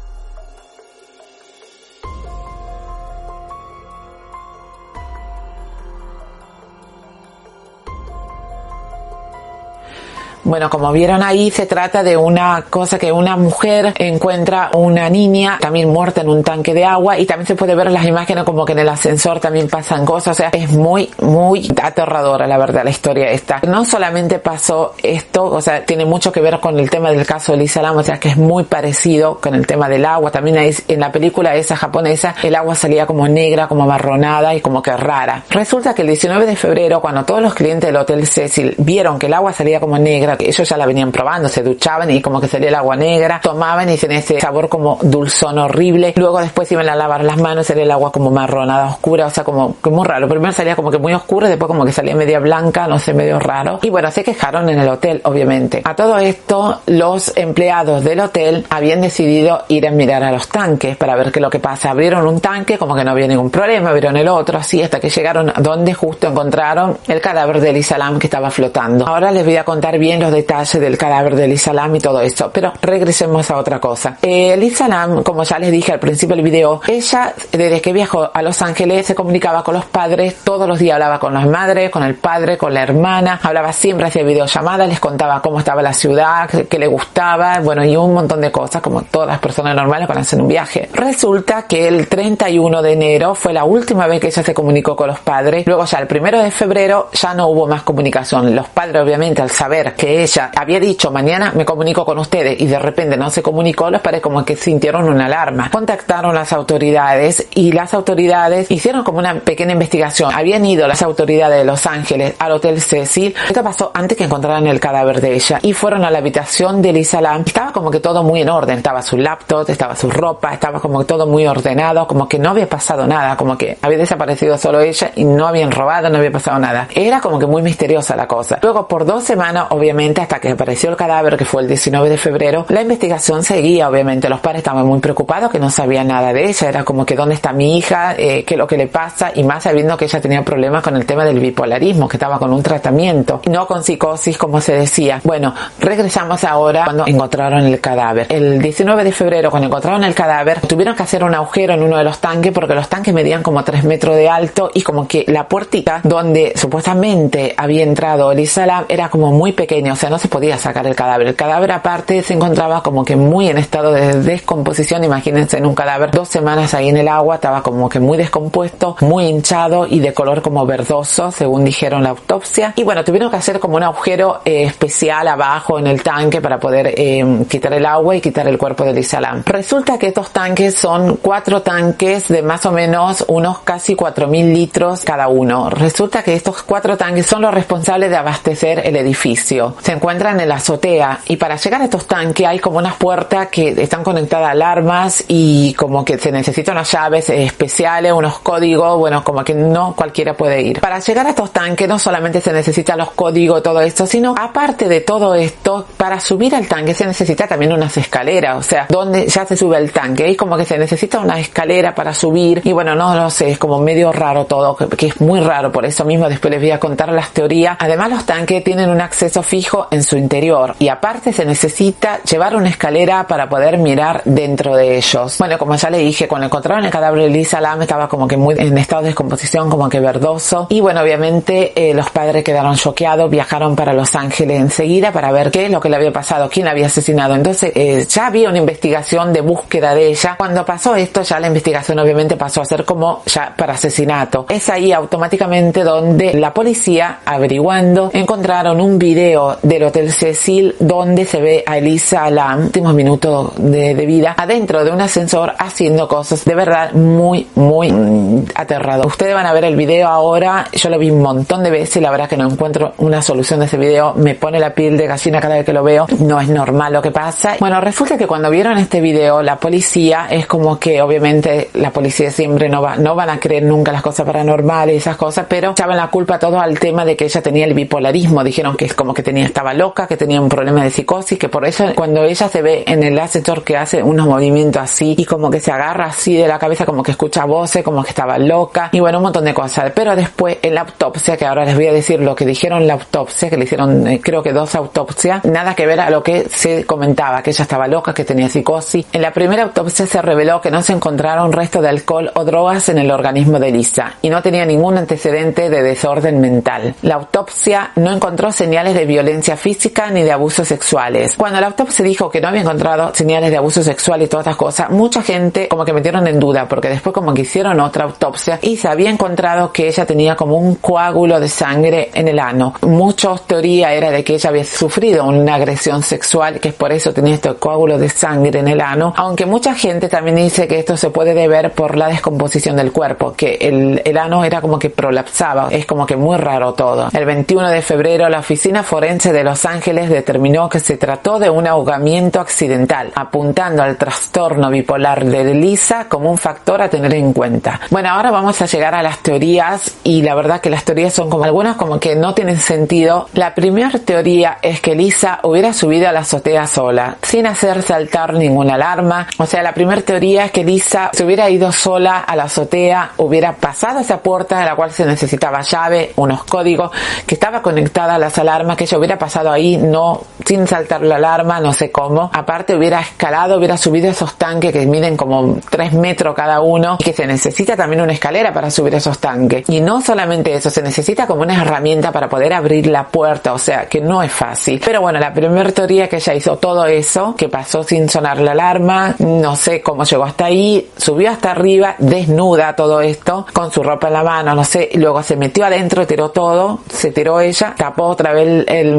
Bueno, 10.44 10.68
como 10.68 10.90
vieron 10.92 11.22
ahí, 11.22 11.50
se 11.50 11.66
trata 11.66 12.02
de 12.02 12.16
una 12.16 12.64
cosa 12.68 12.98
que 12.98 13.12
una 13.12 13.36
mujer 13.36 13.94
encuentra 13.98 14.70
una 14.74 15.08
niña 15.08 15.58
también 15.60 15.88
muerta 15.88 16.22
en 16.22 16.28
un 16.28 16.42
tanque 16.42 16.74
de 16.74 16.84
agua 16.84 17.18
y 17.18 17.26
también 17.26 17.46
se 17.46 17.54
puede 17.54 17.74
ver 17.74 17.90
las 17.90 18.04
imágenes 18.06 18.44
como 18.44 18.64
que 18.64 18.72
en 18.72 18.80
el 18.80 18.88
ascensor 18.88 19.40
también 19.40 19.68
pasan 19.68 20.04
cosas, 20.04 20.32
o 20.32 20.34
sea, 20.34 20.50
es 20.52 20.72
muy, 20.72 21.10
muy 21.20 21.70
aterradora 21.80 22.46
la 22.46 22.58
verdad 22.58 22.82
la 22.84 22.90
historia 22.90 23.30
esta. 23.30 23.60
No 23.66 23.84
solamente 23.84 24.38
pasó 24.38 24.94
esto, 25.02 25.44
o 25.44 25.60
sea, 25.60 25.84
tiene 25.84 26.04
mucho 26.04 26.32
que 26.32 26.40
ver 26.40 26.58
con 26.60 26.78
el 26.78 26.90
tema 26.90 27.10
del 27.10 27.26
caso 27.26 27.52
de 27.52 27.58
Lisa 27.58 27.80
Lam, 27.80 27.96
o 27.96 28.02
sea, 28.02 28.18
que 28.18 28.30
es 28.30 28.36
muy 28.36 28.64
parecido 28.64 29.38
con 29.38 29.54
el 29.54 29.66
tema 29.66 29.88
del 29.88 30.04
agua, 30.04 30.30
también 30.30 30.56
en 30.88 31.00
la 31.00 31.12
película 31.12 31.54
esa 31.54 31.76
japonesa 31.76 32.34
el 32.42 32.54
agua 32.54 32.74
salía 32.74 33.06
como 33.06 33.28
negra, 33.28 33.68
como 33.68 33.86
marronada 33.86 34.54
y 34.54 34.60
como 34.60 34.82
que 34.82 34.96
rara. 34.96 35.44
Resulta 35.50 35.94
que 35.94 36.02
el 36.02 36.08
19 36.08 36.46
de 36.46 36.56
febrero, 36.56 37.00
cuando 37.00 37.24
todos 37.24 37.40
los 37.40 37.54
clientes 37.54 37.88
del 37.88 37.96
Hotel 37.96 38.26
Cecil 38.26 38.74
vieron 38.78 39.18
que 39.18 39.26
el 39.26 39.34
agua 39.34 39.52
salía 39.52 39.80
como 39.80 39.98
negra, 39.98 40.31
que 40.36 40.48
ellos 40.48 40.68
ya 40.68 40.76
la 40.76 40.86
venían 40.86 41.12
probando, 41.12 41.48
se 41.48 41.62
duchaban 41.62 42.10
y 42.10 42.20
como 42.20 42.40
que 42.40 42.48
salía 42.48 42.68
el 42.68 42.74
agua 42.74 42.96
negra, 42.96 43.40
tomaban 43.42 43.88
y 43.90 43.96
tenía 43.96 44.18
ese 44.18 44.40
sabor 44.40 44.68
como 44.68 44.98
dulzón 45.02 45.58
horrible, 45.58 46.12
luego 46.16 46.40
después 46.40 46.70
iban 46.72 46.88
a 46.88 46.96
lavar 46.96 47.24
las 47.24 47.36
manos, 47.36 47.66
salía 47.66 47.84
el 47.84 47.90
agua 47.90 48.12
como 48.12 48.30
marronada, 48.30 48.86
oscura, 48.86 49.26
o 49.26 49.30
sea, 49.30 49.44
como 49.44 49.76
muy 49.90 50.06
raro. 50.06 50.28
Primero 50.28 50.52
salía 50.52 50.76
como 50.76 50.90
que 50.90 50.98
muy 50.98 51.12
oscura, 51.12 51.48
después 51.48 51.68
como 51.68 51.84
que 51.84 51.92
salía 51.92 52.14
media 52.14 52.38
blanca, 52.40 52.86
no 52.86 52.98
sé, 52.98 53.14
medio 53.14 53.38
raro. 53.38 53.78
Y 53.82 53.90
bueno, 53.90 54.10
se 54.10 54.24
quejaron 54.24 54.68
en 54.68 54.80
el 54.80 54.88
hotel, 54.88 55.20
obviamente. 55.24 55.82
A 55.84 55.94
todo 55.94 56.18
esto, 56.18 56.80
los 56.86 57.36
empleados 57.36 58.04
del 58.04 58.20
hotel 58.20 58.66
habían 58.70 59.00
decidido 59.00 59.64
ir 59.68 59.86
a 59.86 59.90
mirar 59.90 60.22
a 60.22 60.32
los 60.32 60.48
tanques 60.48 60.96
para 60.96 61.16
ver 61.16 61.32
qué 61.32 61.38
es 61.38 61.42
lo 61.42 61.50
que 61.50 61.60
pasa. 61.60 61.90
Abrieron 61.90 62.26
un 62.26 62.40
tanque, 62.40 62.78
como 62.78 62.94
que 62.94 63.04
no 63.04 63.10
había 63.10 63.26
ningún 63.26 63.50
problema, 63.50 63.90
abrieron 63.90 64.16
el 64.16 64.28
otro, 64.28 64.58
así, 64.58 64.82
hasta 64.82 65.00
que 65.00 65.10
llegaron 65.10 65.50
a 65.50 65.60
donde 65.60 65.94
justo 65.94 66.28
encontraron 66.28 66.98
el 67.08 67.20
cadáver 67.20 67.60
de 67.60 67.70
Elisa 67.70 67.98
Lam 67.98 68.18
que 68.18 68.26
estaba 68.26 68.50
flotando. 68.50 69.06
Ahora 69.06 69.30
les 69.30 69.44
voy 69.44 69.56
a 69.56 69.64
contar 69.64 69.98
bien 69.98 70.21
los 70.22 70.32
detalles 70.32 70.80
del 70.80 70.96
cadáver 70.96 71.34
de 71.34 71.44
Elisa 71.44 71.72
Lam 71.72 71.96
y 71.96 72.00
todo 72.00 72.20
esto, 72.20 72.50
pero 72.52 72.72
regresemos 72.80 73.50
a 73.50 73.56
otra 73.56 73.80
cosa. 73.80 74.16
Eh, 74.22 74.56
Lam, 74.88 75.22
como 75.22 75.42
ya 75.42 75.58
les 75.58 75.70
dije 75.70 75.92
al 75.92 75.98
principio 75.98 76.36
del 76.36 76.44
video, 76.44 76.80
ella 76.86 77.34
desde 77.50 77.80
que 77.80 77.92
viajó 77.92 78.30
a 78.32 78.42
Los 78.42 78.62
Ángeles 78.62 79.06
se 79.06 79.14
comunicaba 79.14 79.62
con 79.64 79.74
los 79.74 79.84
padres, 79.86 80.36
todos 80.44 80.68
los 80.68 80.78
días 80.78 80.94
hablaba 80.94 81.18
con 81.18 81.34
las 81.34 81.46
madres, 81.46 81.90
con 81.90 82.02
el 82.02 82.14
padre, 82.14 82.56
con 82.56 82.72
la 82.72 82.82
hermana, 82.82 83.40
hablaba 83.42 83.72
siempre, 83.72 84.06
hacía 84.06 84.22
videollamadas, 84.22 84.88
les 84.88 85.00
contaba 85.00 85.42
cómo 85.42 85.58
estaba 85.58 85.82
la 85.82 85.92
ciudad, 85.92 86.48
qué 86.48 86.78
le 86.78 86.86
gustaba, 86.86 87.58
bueno, 87.60 87.84
y 87.84 87.96
un 87.96 88.14
montón 88.14 88.40
de 88.40 88.52
cosas, 88.52 88.80
como 88.80 89.02
todas 89.02 89.28
las 89.28 89.38
personas 89.40 89.74
normales 89.74 90.06
cuando 90.06 90.22
hacen 90.22 90.40
un 90.40 90.48
viaje. 90.48 90.88
Resulta 90.92 91.62
que 91.66 91.88
el 91.88 92.06
31 92.06 92.82
de 92.82 92.92
enero 92.92 93.34
fue 93.34 93.52
la 93.52 93.64
última 93.64 94.06
vez 94.06 94.20
que 94.20 94.28
ella 94.28 94.42
se 94.42 94.54
comunicó 94.54 94.94
con 94.94 95.08
los 95.08 95.18
padres, 95.18 95.66
luego 95.66 95.84
ya 95.84 95.98
el 95.98 96.06
primero 96.06 96.40
de 96.40 96.50
febrero 96.50 97.08
ya 97.12 97.34
no 97.34 97.48
hubo 97.48 97.66
más 97.66 97.82
comunicación. 97.82 98.54
Los 98.54 98.68
padres 98.68 99.02
obviamente 99.02 99.42
al 99.42 99.50
saber 99.50 99.94
que 99.94 100.11
ella 100.20 100.50
había 100.56 100.80
dicho 100.80 101.10
mañana 101.10 101.52
me 101.54 101.64
comunico 101.64 102.04
con 102.04 102.18
ustedes 102.18 102.60
y 102.60 102.66
de 102.66 102.78
repente 102.78 103.16
no 103.16 103.30
se 103.30 103.42
comunicó, 103.42 103.90
los 103.90 104.00
padres 104.00 104.20
como 104.20 104.44
que 104.44 104.56
sintieron 104.56 105.08
una 105.08 105.26
alarma. 105.26 105.70
Contactaron 105.70 106.34
las 106.34 106.52
autoridades 106.52 107.46
y 107.54 107.72
las 107.72 107.94
autoridades 107.94 108.70
hicieron 108.70 109.04
como 109.04 109.18
una 109.18 109.34
pequeña 109.40 109.72
investigación. 109.72 110.32
Habían 110.34 110.64
ido 110.64 110.86
las 110.86 111.02
autoridades 111.02 111.58
de 111.58 111.64
Los 111.64 111.86
Ángeles 111.86 112.34
al 112.38 112.52
Hotel 112.52 112.80
Cecil. 112.80 113.34
Esto 113.46 113.62
pasó 113.62 113.90
antes 113.94 114.16
que 114.16 114.24
encontraran 114.24 114.66
el 114.66 114.80
cadáver 114.80 115.20
de 115.20 115.34
ella 115.34 115.58
y 115.62 115.72
fueron 115.72 116.04
a 116.04 116.10
la 116.10 116.18
habitación 116.18 116.82
de 116.82 116.92
Lisa 116.92 117.20
Lam. 117.20 117.44
Estaba 117.46 117.72
como 117.72 117.90
que 117.90 118.00
todo 118.00 118.22
muy 118.22 118.42
en 118.42 118.48
orden. 118.48 118.78
Estaba 118.78 119.02
su 119.02 119.16
laptop, 119.16 119.68
estaba 119.68 119.96
su 119.96 120.10
ropa, 120.10 120.52
estaba 120.52 120.80
como 120.80 121.00
que 121.00 121.04
todo 121.04 121.26
muy 121.26 121.46
ordenado, 121.46 122.06
como 122.06 122.28
que 122.28 122.38
no 122.38 122.50
había 122.50 122.68
pasado 122.68 123.06
nada, 123.06 123.36
como 123.36 123.56
que 123.56 123.78
había 123.82 123.98
desaparecido 123.98 124.58
solo 124.58 124.80
ella 124.80 125.12
y 125.16 125.24
no 125.24 125.46
habían 125.46 125.70
robado, 125.70 126.08
no 126.10 126.18
había 126.18 126.30
pasado 126.30 126.58
nada. 126.58 126.88
Era 126.94 127.20
como 127.20 127.38
que 127.38 127.46
muy 127.46 127.62
misteriosa 127.62 128.16
la 128.16 128.26
cosa. 128.26 128.58
Luego 128.62 128.88
por 128.88 129.04
dos 129.04 129.24
semanas, 129.24 129.66
obviamente, 130.02 130.20
hasta 130.20 130.40
que 130.40 130.50
apareció 130.50 130.90
el 130.90 130.96
cadáver, 130.96 131.36
que 131.36 131.44
fue 131.44 131.62
el 131.62 131.68
19 131.68 132.10
de 132.10 132.18
febrero, 132.18 132.66
la 132.68 132.82
investigación 132.82 133.44
seguía, 133.44 133.88
obviamente. 133.88 134.28
Los 134.28 134.40
padres 134.40 134.58
estaban 134.58 134.84
muy 134.84 134.98
preocupados, 134.98 135.50
que 135.50 135.60
no 135.60 135.70
sabían 135.70 136.08
nada 136.08 136.32
de 136.32 136.48
ella. 136.48 136.68
Era 136.68 136.84
como 136.84 137.06
que 137.06 137.14
dónde 137.14 137.34
está 137.36 137.52
mi 137.52 137.78
hija, 137.78 138.14
eh, 138.18 138.44
qué 138.44 138.54
es 138.54 138.58
lo 138.58 138.66
que 138.66 138.76
le 138.76 138.88
pasa, 138.88 139.30
y 139.34 139.44
más 139.44 139.62
sabiendo 139.62 139.96
que 139.96 140.06
ella 140.06 140.20
tenía 140.20 140.42
problemas 140.42 140.82
con 140.82 140.96
el 140.96 141.06
tema 141.06 141.24
del 141.24 141.38
bipolarismo, 141.38 142.08
que 142.08 142.16
estaba 142.16 142.38
con 142.38 142.52
un 142.52 142.62
tratamiento, 142.62 143.42
no 143.48 143.66
con 143.66 143.84
psicosis, 143.84 144.36
como 144.36 144.60
se 144.60 144.72
decía. 144.72 145.20
Bueno, 145.22 145.54
regresamos 145.78 146.42
ahora 146.42 146.84
cuando 146.84 147.06
encontraron 147.06 147.64
el 147.64 147.80
cadáver. 147.80 148.26
El 148.28 148.60
19 148.60 149.04
de 149.04 149.12
febrero, 149.12 149.50
cuando 149.50 149.68
encontraron 149.68 150.02
el 150.02 150.14
cadáver, 150.14 150.60
tuvieron 150.62 150.96
que 150.96 151.04
hacer 151.04 151.22
un 151.22 151.34
agujero 151.34 151.74
en 151.74 151.82
uno 151.82 151.96
de 151.96 152.04
los 152.04 152.18
tanques 152.18 152.52
porque 152.52 152.74
los 152.74 152.88
tanques 152.88 153.14
medían 153.14 153.42
como 153.42 153.62
3 153.62 153.84
metros 153.84 154.16
de 154.16 154.28
alto 154.28 154.70
y 154.74 154.82
como 154.82 155.06
que 155.06 155.24
la 155.28 155.46
puertita 155.46 156.00
donde 156.02 156.54
supuestamente 156.56 157.54
había 157.56 157.84
entrado 157.84 158.32
Lam 158.32 158.84
era 158.88 159.08
como 159.08 159.32
muy 159.32 159.52
pequeña, 159.52 159.91
o 159.92 159.96
sea, 159.96 160.10
no 160.10 160.18
se 160.18 160.28
podía 160.28 160.58
sacar 160.58 160.86
el 160.86 160.94
cadáver. 160.94 161.28
El 161.28 161.36
cadáver 161.36 161.72
aparte 161.72 162.22
se 162.22 162.34
encontraba 162.34 162.82
como 162.82 163.04
que 163.04 163.16
muy 163.16 163.48
en 163.48 163.58
estado 163.58 163.92
de 163.92 164.20
descomposición, 164.22 165.04
imagínense 165.04 165.58
en 165.58 165.66
un 165.66 165.74
cadáver 165.74 166.10
dos 166.10 166.28
semanas 166.28 166.74
ahí 166.74 166.88
en 166.88 166.96
el 166.96 167.08
agua, 167.08 167.36
estaba 167.36 167.62
como 167.62 167.88
que 167.88 168.00
muy 168.00 168.18
descompuesto, 168.18 168.96
muy 169.00 169.26
hinchado 169.26 169.86
y 169.86 170.00
de 170.00 170.12
color 170.12 170.42
como 170.42 170.64
verdoso, 170.66 171.30
según 171.30 171.64
dijeron 171.64 172.02
la 172.02 172.10
autopsia. 172.10 172.72
Y 172.76 172.84
bueno, 172.84 173.04
tuvieron 173.04 173.30
que 173.30 173.36
hacer 173.36 173.60
como 173.60 173.76
un 173.76 173.82
agujero 173.82 174.40
eh, 174.44 174.64
especial 174.64 175.28
abajo 175.28 175.78
en 175.78 175.86
el 175.86 176.02
tanque 176.02 176.40
para 176.40 176.58
poder 176.58 176.94
eh, 176.96 177.44
quitar 177.48 177.72
el 177.74 177.86
agua 177.86 178.16
y 178.16 178.20
quitar 178.20 178.46
el 178.48 178.58
cuerpo 178.58 178.84
de 178.84 178.90
Elisa 178.90 179.20
Lam. 179.20 179.42
Resulta 179.44 179.98
que 179.98 180.08
estos 180.08 180.30
tanques 180.30 180.74
son 180.74 181.16
cuatro 181.16 181.62
tanques 181.62 182.28
de 182.28 182.42
más 182.42 182.66
o 182.66 182.72
menos 182.72 183.24
unos 183.28 183.60
casi 183.60 183.94
4.000 183.94 184.52
litros 184.52 185.04
cada 185.04 185.28
uno. 185.28 185.70
Resulta 185.70 186.22
que 186.22 186.34
estos 186.34 186.62
cuatro 186.62 186.96
tanques 186.96 187.26
son 187.26 187.42
los 187.42 187.52
responsables 187.52 188.10
de 188.10 188.16
abastecer 188.16 188.86
el 188.86 188.96
edificio. 188.96 189.74
Se 189.82 189.92
encuentran 189.92 190.38
en 190.40 190.48
la 190.48 190.56
azotea 190.56 191.20
y 191.26 191.36
para 191.36 191.56
llegar 191.56 191.80
a 191.80 191.84
estos 191.84 192.06
tanques 192.06 192.46
hay 192.46 192.58
como 192.58 192.78
unas 192.78 192.94
puertas 192.94 193.48
que 193.48 193.68
están 193.82 194.04
conectadas 194.04 194.48
a 194.48 194.50
alarmas 194.52 195.24
y 195.28 195.74
como 195.74 196.04
que 196.04 196.18
se 196.18 196.30
necesitan 196.30 196.76
unas 196.76 196.92
llaves 196.92 197.28
especiales, 197.30 198.12
unos 198.12 198.38
códigos, 198.38 198.98
bueno, 198.98 199.24
como 199.24 199.42
que 199.44 199.54
no 199.54 199.94
cualquiera 199.96 200.34
puede 200.34 200.62
ir. 200.62 200.80
Para 200.80 201.00
llegar 201.00 201.26
a 201.26 201.30
estos 201.30 201.52
tanques 201.52 201.88
no 201.88 201.98
solamente 201.98 202.40
se 202.40 202.52
necesitan 202.52 202.98
los 202.98 203.10
códigos, 203.12 203.62
todo 203.62 203.80
esto, 203.80 204.06
sino 204.06 204.34
aparte 204.38 204.88
de 204.88 205.00
todo 205.00 205.34
esto, 205.34 205.86
para 205.96 206.20
subir 206.20 206.54
al 206.54 206.68
tanque 206.68 206.94
se 206.94 207.06
necesita 207.06 207.46
también 207.46 207.72
unas 207.72 207.96
escaleras, 207.96 208.56
o 208.56 208.62
sea, 208.62 208.86
donde 208.88 209.26
ya 209.26 209.44
se 209.46 209.56
sube 209.56 209.78
el 209.78 209.90
tanque 209.90 210.28
y 210.30 210.36
como 210.36 210.56
que 210.56 210.64
se 210.64 210.78
necesita 210.78 211.18
una 211.18 211.40
escalera 211.40 211.94
para 211.94 212.14
subir 212.14 212.60
y 212.64 212.72
bueno, 212.72 212.94
no 212.94 213.14
lo 213.14 213.30
sé, 213.30 213.50
es 213.50 213.58
como 213.58 213.80
medio 213.80 214.12
raro 214.12 214.44
todo, 214.46 214.76
que, 214.76 215.06
es 215.06 215.20
muy 215.20 215.40
raro, 215.40 215.72
por 215.72 215.84
eso 215.84 216.04
mismo 216.04 216.28
después 216.28 216.50
les 216.50 216.60
voy 216.60 216.70
a 216.70 216.78
contar 216.78 217.08
las 217.10 217.30
teorías. 217.30 217.76
Además 217.78 218.10
los 218.10 218.26
tanques 218.26 218.62
tienen 218.62 218.90
un 218.90 219.00
acceso 219.00 219.42
fijo 219.42 219.71
en 219.90 220.02
su 220.02 220.16
interior 220.16 220.74
y 220.78 220.88
aparte 220.88 221.32
se 221.32 221.44
necesita 221.44 222.22
llevar 222.22 222.54
una 222.56 222.68
escalera 222.68 223.26
para 223.26 223.48
poder 223.48 223.78
mirar 223.78 224.22
dentro 224.24 224.76
de 224.76 224.96
ellos. 224.96 225.38
Bueno, 225.38 225.58
como 225.58 225.74
ya 225.76 225.90
le 225.90 225.98
dije, 225.98 226.28
cuando 226.28 226.46
encontraron 226.46 226.84
el 226.84 226.90
cadáver 226.90 227.22
de 227.22 227.28
Lisa 227.30 227.60
Lam 227.60 227.82
estaba 227.82 228.08
como 228.08 228.28
que 228.28 228.36
muy 228.36 228.54
en 228.58 228.76
estado 228.76 229.02
de 229.02 229.08
descomposición, 229.08 229.70
como 229.70 229.88
que 229.88 230.00
verdoso 230.00 230.66
y 230.68 230.80
bueno, 230.80 231.00
obviamente 231.00 231.72
eh, 231.74 231.94
los 231.94 232.10
padres 232.10 232.44
quedaron 232.44 232.76
choqueados, 232.76 233.30
viajaron 233.30 233.74
para 233.74 233.92
Los 233.92 234.14
Ángeles 234.14 234.60
enseguida 234.60 235.12
para 235.12 235.32
ver 235.32 235.50
qué 235.50 235.66
es 235.66 235.70
lo 235.70 235.80
que 235.80 235.88
le 235.88 235.96
había 235.96 236.12
pasado, 236.12 236.48
quién 236.50 236.66
la 236.66 236.72
había 236.72 236.86
asesinado. 236.86 237.34
Entonces 237.34 237.72
eh, 237.74 238.06
ya 238.08 238.26
había 238.26 238.48
una 238.48 238.58
investigación 238.58 239.32
de 239.32 239.40
búsqueda 239.40 239.94
de 239.94 240.08
ella. 240.08 240.36
Cuando 240.38 240.64
pasó 240.64 240.94
esto 240.96 241.22
ya 241.22 241.40
la 241.40 241.46
investigación 241.46 241.98
obviamente 241.98 242.36
pasó 242.36 242.60
a 242.60 242.64
ser 242.64 242.84
como 242.84 243.22
ya 243.26 243.54
para 243.56 243.74
asesinato. 243.74 244.46
Es 244.48 244.68
ahí 244.68 244.92
automáticamente 244.92 245.84
donde 245.84 246.34
la 246.34 246.52
policía, 246.52 247.20
averiguando, 247.24 248.10
encontraron 248.12 248.80
un 248.80 248.98
video 248.98 249.51
del 249.62 249.84
Hotel 249.84 250.12
Cecil 250.12 250.74
donde 250.78 251.24
se 251.24 251.40
ve 251.40 251.64
a 251.66 251.78
Elisa 251.78 252.30
Lam, 252.30 252.66
últimos 252.66 252.94
minutos 252.94 253.52
de, 253.56 253.94
de 253.94 254.06
vida, 254.06 254.34
adentro 254.36 254.84
de 254.84 254.90
un 254.90 255.00
ascensor 255.00 255.52
haciendo 255.58 256.08
cosas 256.08 256.44
de 256.44 256.54
verdad 256.54 256.92
muy, 256.92 257.46
muy 257.54 257.90
mm, 257.92 258.44
aterrado. 258.54 259.06
Ustedes 259.06 259.34
van 259.34 259.46
a 259.46 259.52
ver 259.52 259.64
el 259.64 259.76
video 259.76 260.08
ahora, 260.08 260.66
yo 260.72 260.88
lo 260.88 260.98
vi 260.98 261.10
un 261.10 261.22
montón 261.22 261.62
de 261.62 261.70
veces. 261.70 262.02
La 262.02 262.10
verdad 262.10 262.28
que 262.28 262.36
no 262.36 262.48
encuentro 262.48 262.94
una 262.98 263.22
solución 263.22 263.60
de 263.60 263.66
ese 263.66 263.76
video, 263.76 264.14
me 264.14 264.34
pone 264.34 264.58
la 264.58 264.74
piel 264.74 264.96
de 264.96 265.06
gallina 265.06 265.40
cada 265.40 265.56
vez 265.56 265.64
que 265.64 265.72
lo 265.72 265.82
veo, 265.82 266.06
no 266.20 266.40
es 266.40 266.48
normal 266.48 266.92
lo 266.92 267.02
que 267.02 267.10
pasa. 267.10 267.56
Bueno, 267.60 267.80
resulta 267.80 268.16
que 268.16 268.26
cuando 268.26 268.50
vieron 268.50 268.78
este 268.78 269.00
video, 269.00 269.42
la 269.42 269.58
policía 269.58 270.26
es 270.30 270.46
como 270.46 270.78
que 270.78 271.02
obviamente 271.02 271.70
la 271.74 271.90
policía 271.90 272.30
siempre 272.30 272.68
no 272.68 272.82
va, 272.82 272.96
no 272.96 273.14
van 273.14 273.30
a 273.30 273.38
creer 273.40 273.64
nunca 273.64 273.92
las 273.92 274.02
cosas 274.02 274.26
paranormales 274.26 274.96
esas 274.96 275.16
cosas, 275.16 275.46
pero 275.48 275.72
echaban 275.72 275.96
la 275.96 276.08
culpa 276.08 276.38
todo 276.38 276.60
al 276.60 276.78
tema 276.78 277.04
de 277.04 277.16
que 277.16 277.24
ella 277.24 277.42
tenía 277.42 277.64
el 277.64 277.74
bipolarismo, 277.74 278.42
dijeron 278.44 278.76
que 278.76 278.84
es 278.84 278.94
como 278.94 279.14
que 279.14 279.22
tenía, 279.22 279.41
estaba 279.44 279.74
loca, 279.74 280.06
que 280.06 280.16
tenía 280.16 280.40
un 280.40 280.48
problema 280.48 280.84
de 280.84 280.90
psicosis, 280.90 281.38
que 281.38 281.48
por 281.48 281.64
eso 281.64 281.92
cuando 281.94 282.22
ella 282.24 282.48
se 282.48 282.62
ve 282.62 282.84
en 282.86 283.02
el 283.02 283.18
ascensor 283.18 283.64
que 283.64 283.76
hace 283.76 284.02
unos 284.02 284.26
movimientos 284.26 284.82
así 284.82 285.14
y 285.16 285.24
como 285.24 285.50
que 285.50 285.60
se 285.60 285.72
agarra 285.72 286.06
así 286.06 286.36
de 286.36 286.48
la 286.48 286.58
cabeza, 286.58 286.86
como 286.86 287.02
que 287.02 287.12
escucha 287.12 287.44
voces, 287.44 287.82
como 287.82 288.02
que 288.02 288.10
estaba 288.10 288.38
loca 288.38 288.90
y 288.92 289.00
bueno, 289.00 289.18
un 289.18 289.24
montón 289.24 289.44
de 289.44 289.54
cosas. 289.54 289.92
Pero 289.94 290.14
después 290.16 290.58
en 290.62 290.74
la 290.74 290.82
autopsia, 290.82 291.36
que 291.36 291.46
ahora 291.46 291.64
les 291.64 291.74
voy 291.74 291.86
a 291.86 291.92
decir 291.92 292.20
lo 292.20 292.34
que 292.34 292.46
dijeron 292.46 292.86
la 292.86 292.94
autopsia, 292.94 293.50
que 293.50 293.56
le 293.56 293.64
hicieron 293.64 294.06
eh, 294.06 294.20
creo 294.22 294.42
que 294.42 294.52
dos 294.52 294.74
autopsias, 294.74 295.44
nada 295.44 295.74
que 295.74 295.86
ver 295.86 296.00
a 296.00 296.10
lo 296.10 296.22
que 296.22 296.48
se 296.48 296.84
comentaba, 296.84 297.42
que 297.42 297.50
ella 297.50 297.62
estaba 297.62 297.86
loca, 297.88 298.14
que 298.14 298.24
tenía 298.24 298.48
psicosis. 298.48 299.06
En 299.12 299.22
la 299.22 299.32
primera 299.32 299.64
autopsia 299.64 300.06
se 300.06 300.22
reveló 300.22 300.60
que 300.60 300.70
no 300.70 300.82
se 300.82 300.92
encontraron 300.92 301.52
restos 301.52 301.82
de 301.82 301.88
alcohol 301.88 302.30
o 302.34 302.44
drogas 302.44 302.88
en 302.88 302.98
el 302.98 303.10
organismo 303.10 303.58
de 303.58 303.70
Lisa 303.70 304.14
y 304.22 304.30
no 304.30 304.42
tenía 304.42 304.64
ningún 304.64 304.98
antecedente 304.98 305.70
de 305.70 305.82
desorden 305.82 306.40
mental. 306.40 306.94
La 307.02 307.16
autopsia 307.16 307.92
no 307.96 308.12
encontró 308.12 308.52
señales 308.52 308.94
de 308.94 309.04
violencia 309.04 309.31
violencia 309.32 309.56
física 309.56 310.10
ni 310.10 310.22
de 310.22 310.30
abusos 310.30 310.68
sexuales. 310.68 311.36
Cuando 311.38 311.58
la 311.58 311.68
autopsia 311.68 312.04
dijo 312.04 312.28
que 312.30 312.38
no 312.38 312.48
había 312.48 312.60
encontrado 312.60 313.14
señales 313.14 313.50
de 313.50 313.56
abuso 313.56 313.82
sexual 313.82 314.20
y 314.20 314.26
todas 314.26 314.44
estas 314.44 314.58
cosas, 314.58 314.90
mucha 314.90 315.22
gente 315.22 315.68
como 315.68 315.86
que 315.86 315.94
metieron 315.94 316.26
en 316.26 316.38
duda 316.38 316.68
porque 316.68 316.90
después 316.90 317.14
como 317.14 317.32
que 317.32 317.42
hicieron 317.42 317.80
otra 317.80 318.04
autopsia 318.04 318.58
y 318.60 318.76
se 318.76 318.88
había 318.88 319.08
encontrado 319.08 319.72
que 319.72 319.88
ella 319.88 320.04
tenía 320.04 320.36
como 320.36 320.58
un 320.58 320.74
coágulo 320.74 321.40
de 321.40 321.48
sangre 321.48 322.10
en 322.12 322.28
el 322.28 322.38
ano. 322.38 322.74
Muchos 322.82 323.46
teoría 323.46 323.94
era 323.94 324.10
de 324.10 324.22
que 324.22 324.34
ella 324.34 324.50
había 324.50 324.64
sufrido 324.64 325.24
una 325.24 325.54
agresión 325.54 326.02
sexual, 326.02 326.60
que 326.60 326.68
es 326.68 326.74
por 326.74 326.92
eso 326.92 327.14
tenía 327.14 327.36
este 327.36 327.54
coágulo 327.54 327.96
de 327.96 328.10
sangre 328.10 328.60
en 328.60 328.68
el 328.68 328.82
ano, 328.82 329.14
aunque 329.16 329.46
mucha 329.46 329.74
gente 329.74 330.10
también 330.10 330.36
dice 330.36 330.68
que 330.68 330.78
esto 330.78 330.98
se 330.98 331.08
puede 331.08 331.32
deber 331.32 331.72
por 331.72 331.96
la 331.96 332.08
descomposición 332.08 332.76
del 332.76 332.92
cuerpo, 332.92 333.32
que 333.32 333.54
el, 333.62 334.02
el 334.04 334.18
ano 334.18 334.44
era 334.44 334.60
como 334.60 334.78
que 334.78 334.90
prolapsaba, 334.90 335.68
es 335.70 335.86
como 335.86 336.04
que 336.04 336.16
muy 336.16 336.36
raro 336.36 336.74
todo. 336.74 337.08
El 337.14 337.24
21 337.24 337.70
de 337.70 337.80
febrero 337.80 338.28
la 338.28 338.40
oficina 338.40 338.82
forense 338.82 339.21
de 339.30 339.44
Los 339.44 339.66
Ángeles 339.66 340.10
determinó 340.10 340.68
que 340.68 340.80
se 340.80 340.96
trató 340.96 341.38
de 341.38 341.50
un 341.50 341.66
ahogamiento 341.66 342.40
accidental, 342.40 343.12
apuntando 343.14 343.82
al 343.82 343.96
trastorno 343.96 344.70
bipolar 344.70 345.24
de 345.24 345.54
Lisa 345.54 346.08
como 346.08 346.30
un 346.30 346.38
factor 346.38 346.82
a 346.82 346.88
tener 346.88 347.14
en 347.14 347.32
cuenta. 347.32 347.80
Bueno, 347.90 348.08
ahora 348.08 348.30
vamos 348.30 348.60
a 348.62 348.66
llegar 348.66 348.94
a 348.94 349.02
las 349.02 349.18
teorías 349.18 349.92
y 350.02 350.22
la 350.22 350.34
verdad 350.34 350.60
que 350.60 350.70
las 350.70 350.84
teorías 350.84 351.12
son 351.12 351.30
como 351.30 351.44
algunas 351.44 351.76
como 351.76 352.00
que 352.00 352.16
no 352.16 352.34
tienen 352.34 352.58
sentido. 352.58 353.28
La 353.34 353.54
primera 353.54 353.98
teoría 353.98 354.58
es 354.62 354.80
que 354.80 354.94
Lisa 354.94 355.40
hubiera 355.42 355.72
subido 355.72 356.08
a 356.08 356.12
la 356.12 356.20
azotea 356.20 356.66
sola, 356.66 357.16
sin 357.22 357.46
hacer 357.46 357.82
saltar 357.82 358.34
ninguna 358.34 358.74
alarma. 358.74 359.28
O 359.38 359.46
sea, 359.46 359.62
la 359.62 359.74
primera 359.74 360.00
teoría 360.02 360.46
es 360.46 360.50
que 360.50 360.64
Lisa 360.64 361.10
se 361.12 361.24
hubiera 361.24 361.48
ido 361.50 361.70
sola 361.70 362.18
a 362.18 362.34
la 362.34 362.44
azotea, 362.44 363.12
hubiera 363.18 363.52
pasado 363.52 364.00
esa 364.00 364.18
puerta 364.18 364.58
de 364.58 364.64
la 364.64 364.74
cual 364.74 364.90
se 364.90 365.04
necesitaba 365.04 365.60
llave, 365.60 366.12
unos 366.16 366.44
códigos, 366.44 366.90
que 367.26 367.34
estaba 367.34 367.62
conectada 367.62 368.14
a 368.14 368.18
las 368.18 368.38
alarmas, 368.38 368.76
que 368.76 368.84
ella 368.84 368.98
hubiera 368.98 369.11
pasado 369.18 369.50
ahí 369.50 369.76
no 369.76 370.22
sin 370.44 370.66
saltar 370.66 371.02
la 371.02 371.16
alarma, 371.16 371.60
no 371.60 371.72
sé 371.72 371.90
cómo. 371.90 372.30
Aparte 372.32 372.76
hubiera 372.76 373.00
escalado, 373.00 373.58
hubiera 373.58 373.76
subido 373.76 374.10
esos 374.10 374.34
tanques 374.34 374.72
que 374.72 374.86
miden 374.86 375.16
como 375.16 375.58
3 375.70 375.92
metros 375.94 376.34
cada 376.34 376.60
uno 376.60 376.98
que 376.98 377.12
se 377.12 377.26
necesita 377.26 377.76
también 377.76 378.02
una 378.02 378.12
escalera 378.12 378.52
para 378.52 378.70
subir 378.70 378.94
esos 378.94 379.18
tanques. 379.18 379.68
Y 379.68 379.80
no 379.80 380.00
solamente 380.00 380.54
eso, 380.54 380.70
se 380.70 380.82
necesita 380.82 381.26
como 381.26 381.42
una 381.42 381.60
herramienta 381.60 382.12
para 382.12 382.28
poder 382.28 382.52
abrir 382.52 382.86
la 382.86 383.06
puerta, 383.06 383.52
o 383.52 383.58
sea, 383.58 383.86
que 383.86 384.00
no 384.00 384.22
es 384.22 384.32
fácil. 384.32 384.80
Pero 384.84 385.00
bueno, 385.00 385.18
la 385.18 385.32
primera 385.32 385.70
teoría 385.70 386.08
que 386.08 386.16
ella 386.16 386.34
hizo 386.34 386.56
todo 386.56 386.86
eso, 386.86 387.34
que 387.36 387.48
pasó 387.48 387.82
sin 387.82 388.08
sonar 388.08 388.40
la 388.40 388.52
alarma, 388.52 389.14
no 389.18 389.56
sé 389.56 389.80
cómo 389.80 390.04
llegó 390.04 390.24
hasta 390.24 390.46
ahí, 390.46 390.90
subió 390.96 391.30
hasta 391.30 391.50
arriba, 391.50 391.94
desnuda 391.98 392.74
todo 392.74 393.00
esto, 393.00 393.46
con 393.52 393.70
su 393.70 393.82
ropa 393.82 394.08
en 394.08 394.12
la 394.14 394.22
mano, 394.22 394.54
no 394.54 394.64
sé, 394.64 394.90
luego 394.94 395.22
se 395.22 395.36
metió 395.36 395.64
adentro, 395.64 396.06
tiró 396.06 396.30
todo, 396.30 396.80
se 396.88 397.12
tiró 397.12 397.40
ella, 397.40 397.74
tapó 397.76 398.04
otra 398.04 398.32
vez 398.32 398.64
el, 398.66 398.96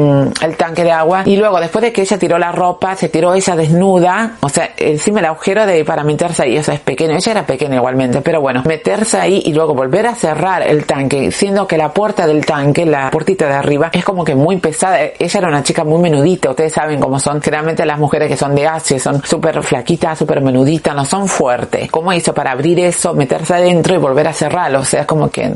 tanque 0.56 0.84
de 0.84 0.92
agua 0.92 1.22
y 1.24 1.36
luego 1.36 1.60
después 1.60 1.82
de 1.82 1.92
que 1.92 2.02
ella 2.02 2.18
tiró 2.18 2.38
la 2.38 2.52
ropa, 2.52 2.96
se 2.96 3.08
tiró 3.08 3.34
ella 3.34 3.56
desnuda, 3.56 4.36
o 4.40 4.48
sea, 4.48 4.70
encima 4.76 5.20
el 5.20 5.26
agujero 5.26 5.66
de 5.66 5.84
para 5.84 6.04
meterse 6.04 6.44
ahí, 6.44 6.58
o 6.58 6.62
sea, 6.62 6.74
es 6.74 6.80
pequeño, 6.80 7.14
ella 7.14 7.32
era 7.32 7.46
pequeña 7.46 7.76
igualmente, 7.76 8.20
pero 8.20 8.40
bueno, 8.40 8.62
meterse 8.66 9.18
ahí 9.18 9.42
y 9.44 9.52
luego 9.52 9.74
volver 9.74 10.06
a 10.06 10.14
cerrar 10.14 10.62
el 10.62 10.86
tanque, 10.86 11.30
siendo 11.30 11.66
que 11.66 11.76
la 11.76 11.92
puerta 11.92 12.26
del 12.26 12.44
tanque, 12.44 12.86
la 12.86 13.10
puertita 13.10 13.46
de 13.46 13.54
arriba, 13.54 13.90
es 13.92 14.04
como 14.04 14.24
que 14.24 14.34
muy 14.34 14.58
pesada, 14.58 15.00
ella 15.18 15.38
era 15.38 15.48
una 15.48 15.62
chica 15.62 15.84
muy 15.84 16.00
menudita, 16.00 16.50
ustedes 16.50 16.72
saben 16.72 17.00
cómo 17.00 17.18
son, 17.18 17.40
generalmente 17.40 17.84
las 17.84 17.98
mujeres 17.98 18.28
que 18.28 18.36
son 18.36 18.54
de 18.54 18.66
Asia 18.66 18.98
son 18.98 19.22
súper 19.24 19.62
flaquitas, 19.62 20.18
súper 20.18 20.40
menuditas, 20.40 20.94
no 20.94 21.04
son 21.04 21.28
fuertes. 21.28 21.90
¿Cómo 21.90 22.12
hizo 22.12 22.32
para 22.32 22.52
abrir 22.52 22.78
eso, 22.80 23.14
meterse 23.14 23.54
adentro 23.54 23.94
y 23.94 23.98
volver 23.98 24.28
a 24.28 24.32
cerrarlo? 24.32 24.80
O 24.80 24.84
sea, 24.84 25.02
es 25.02 25.06
como 25.06 25.30
que, 25.30 25.52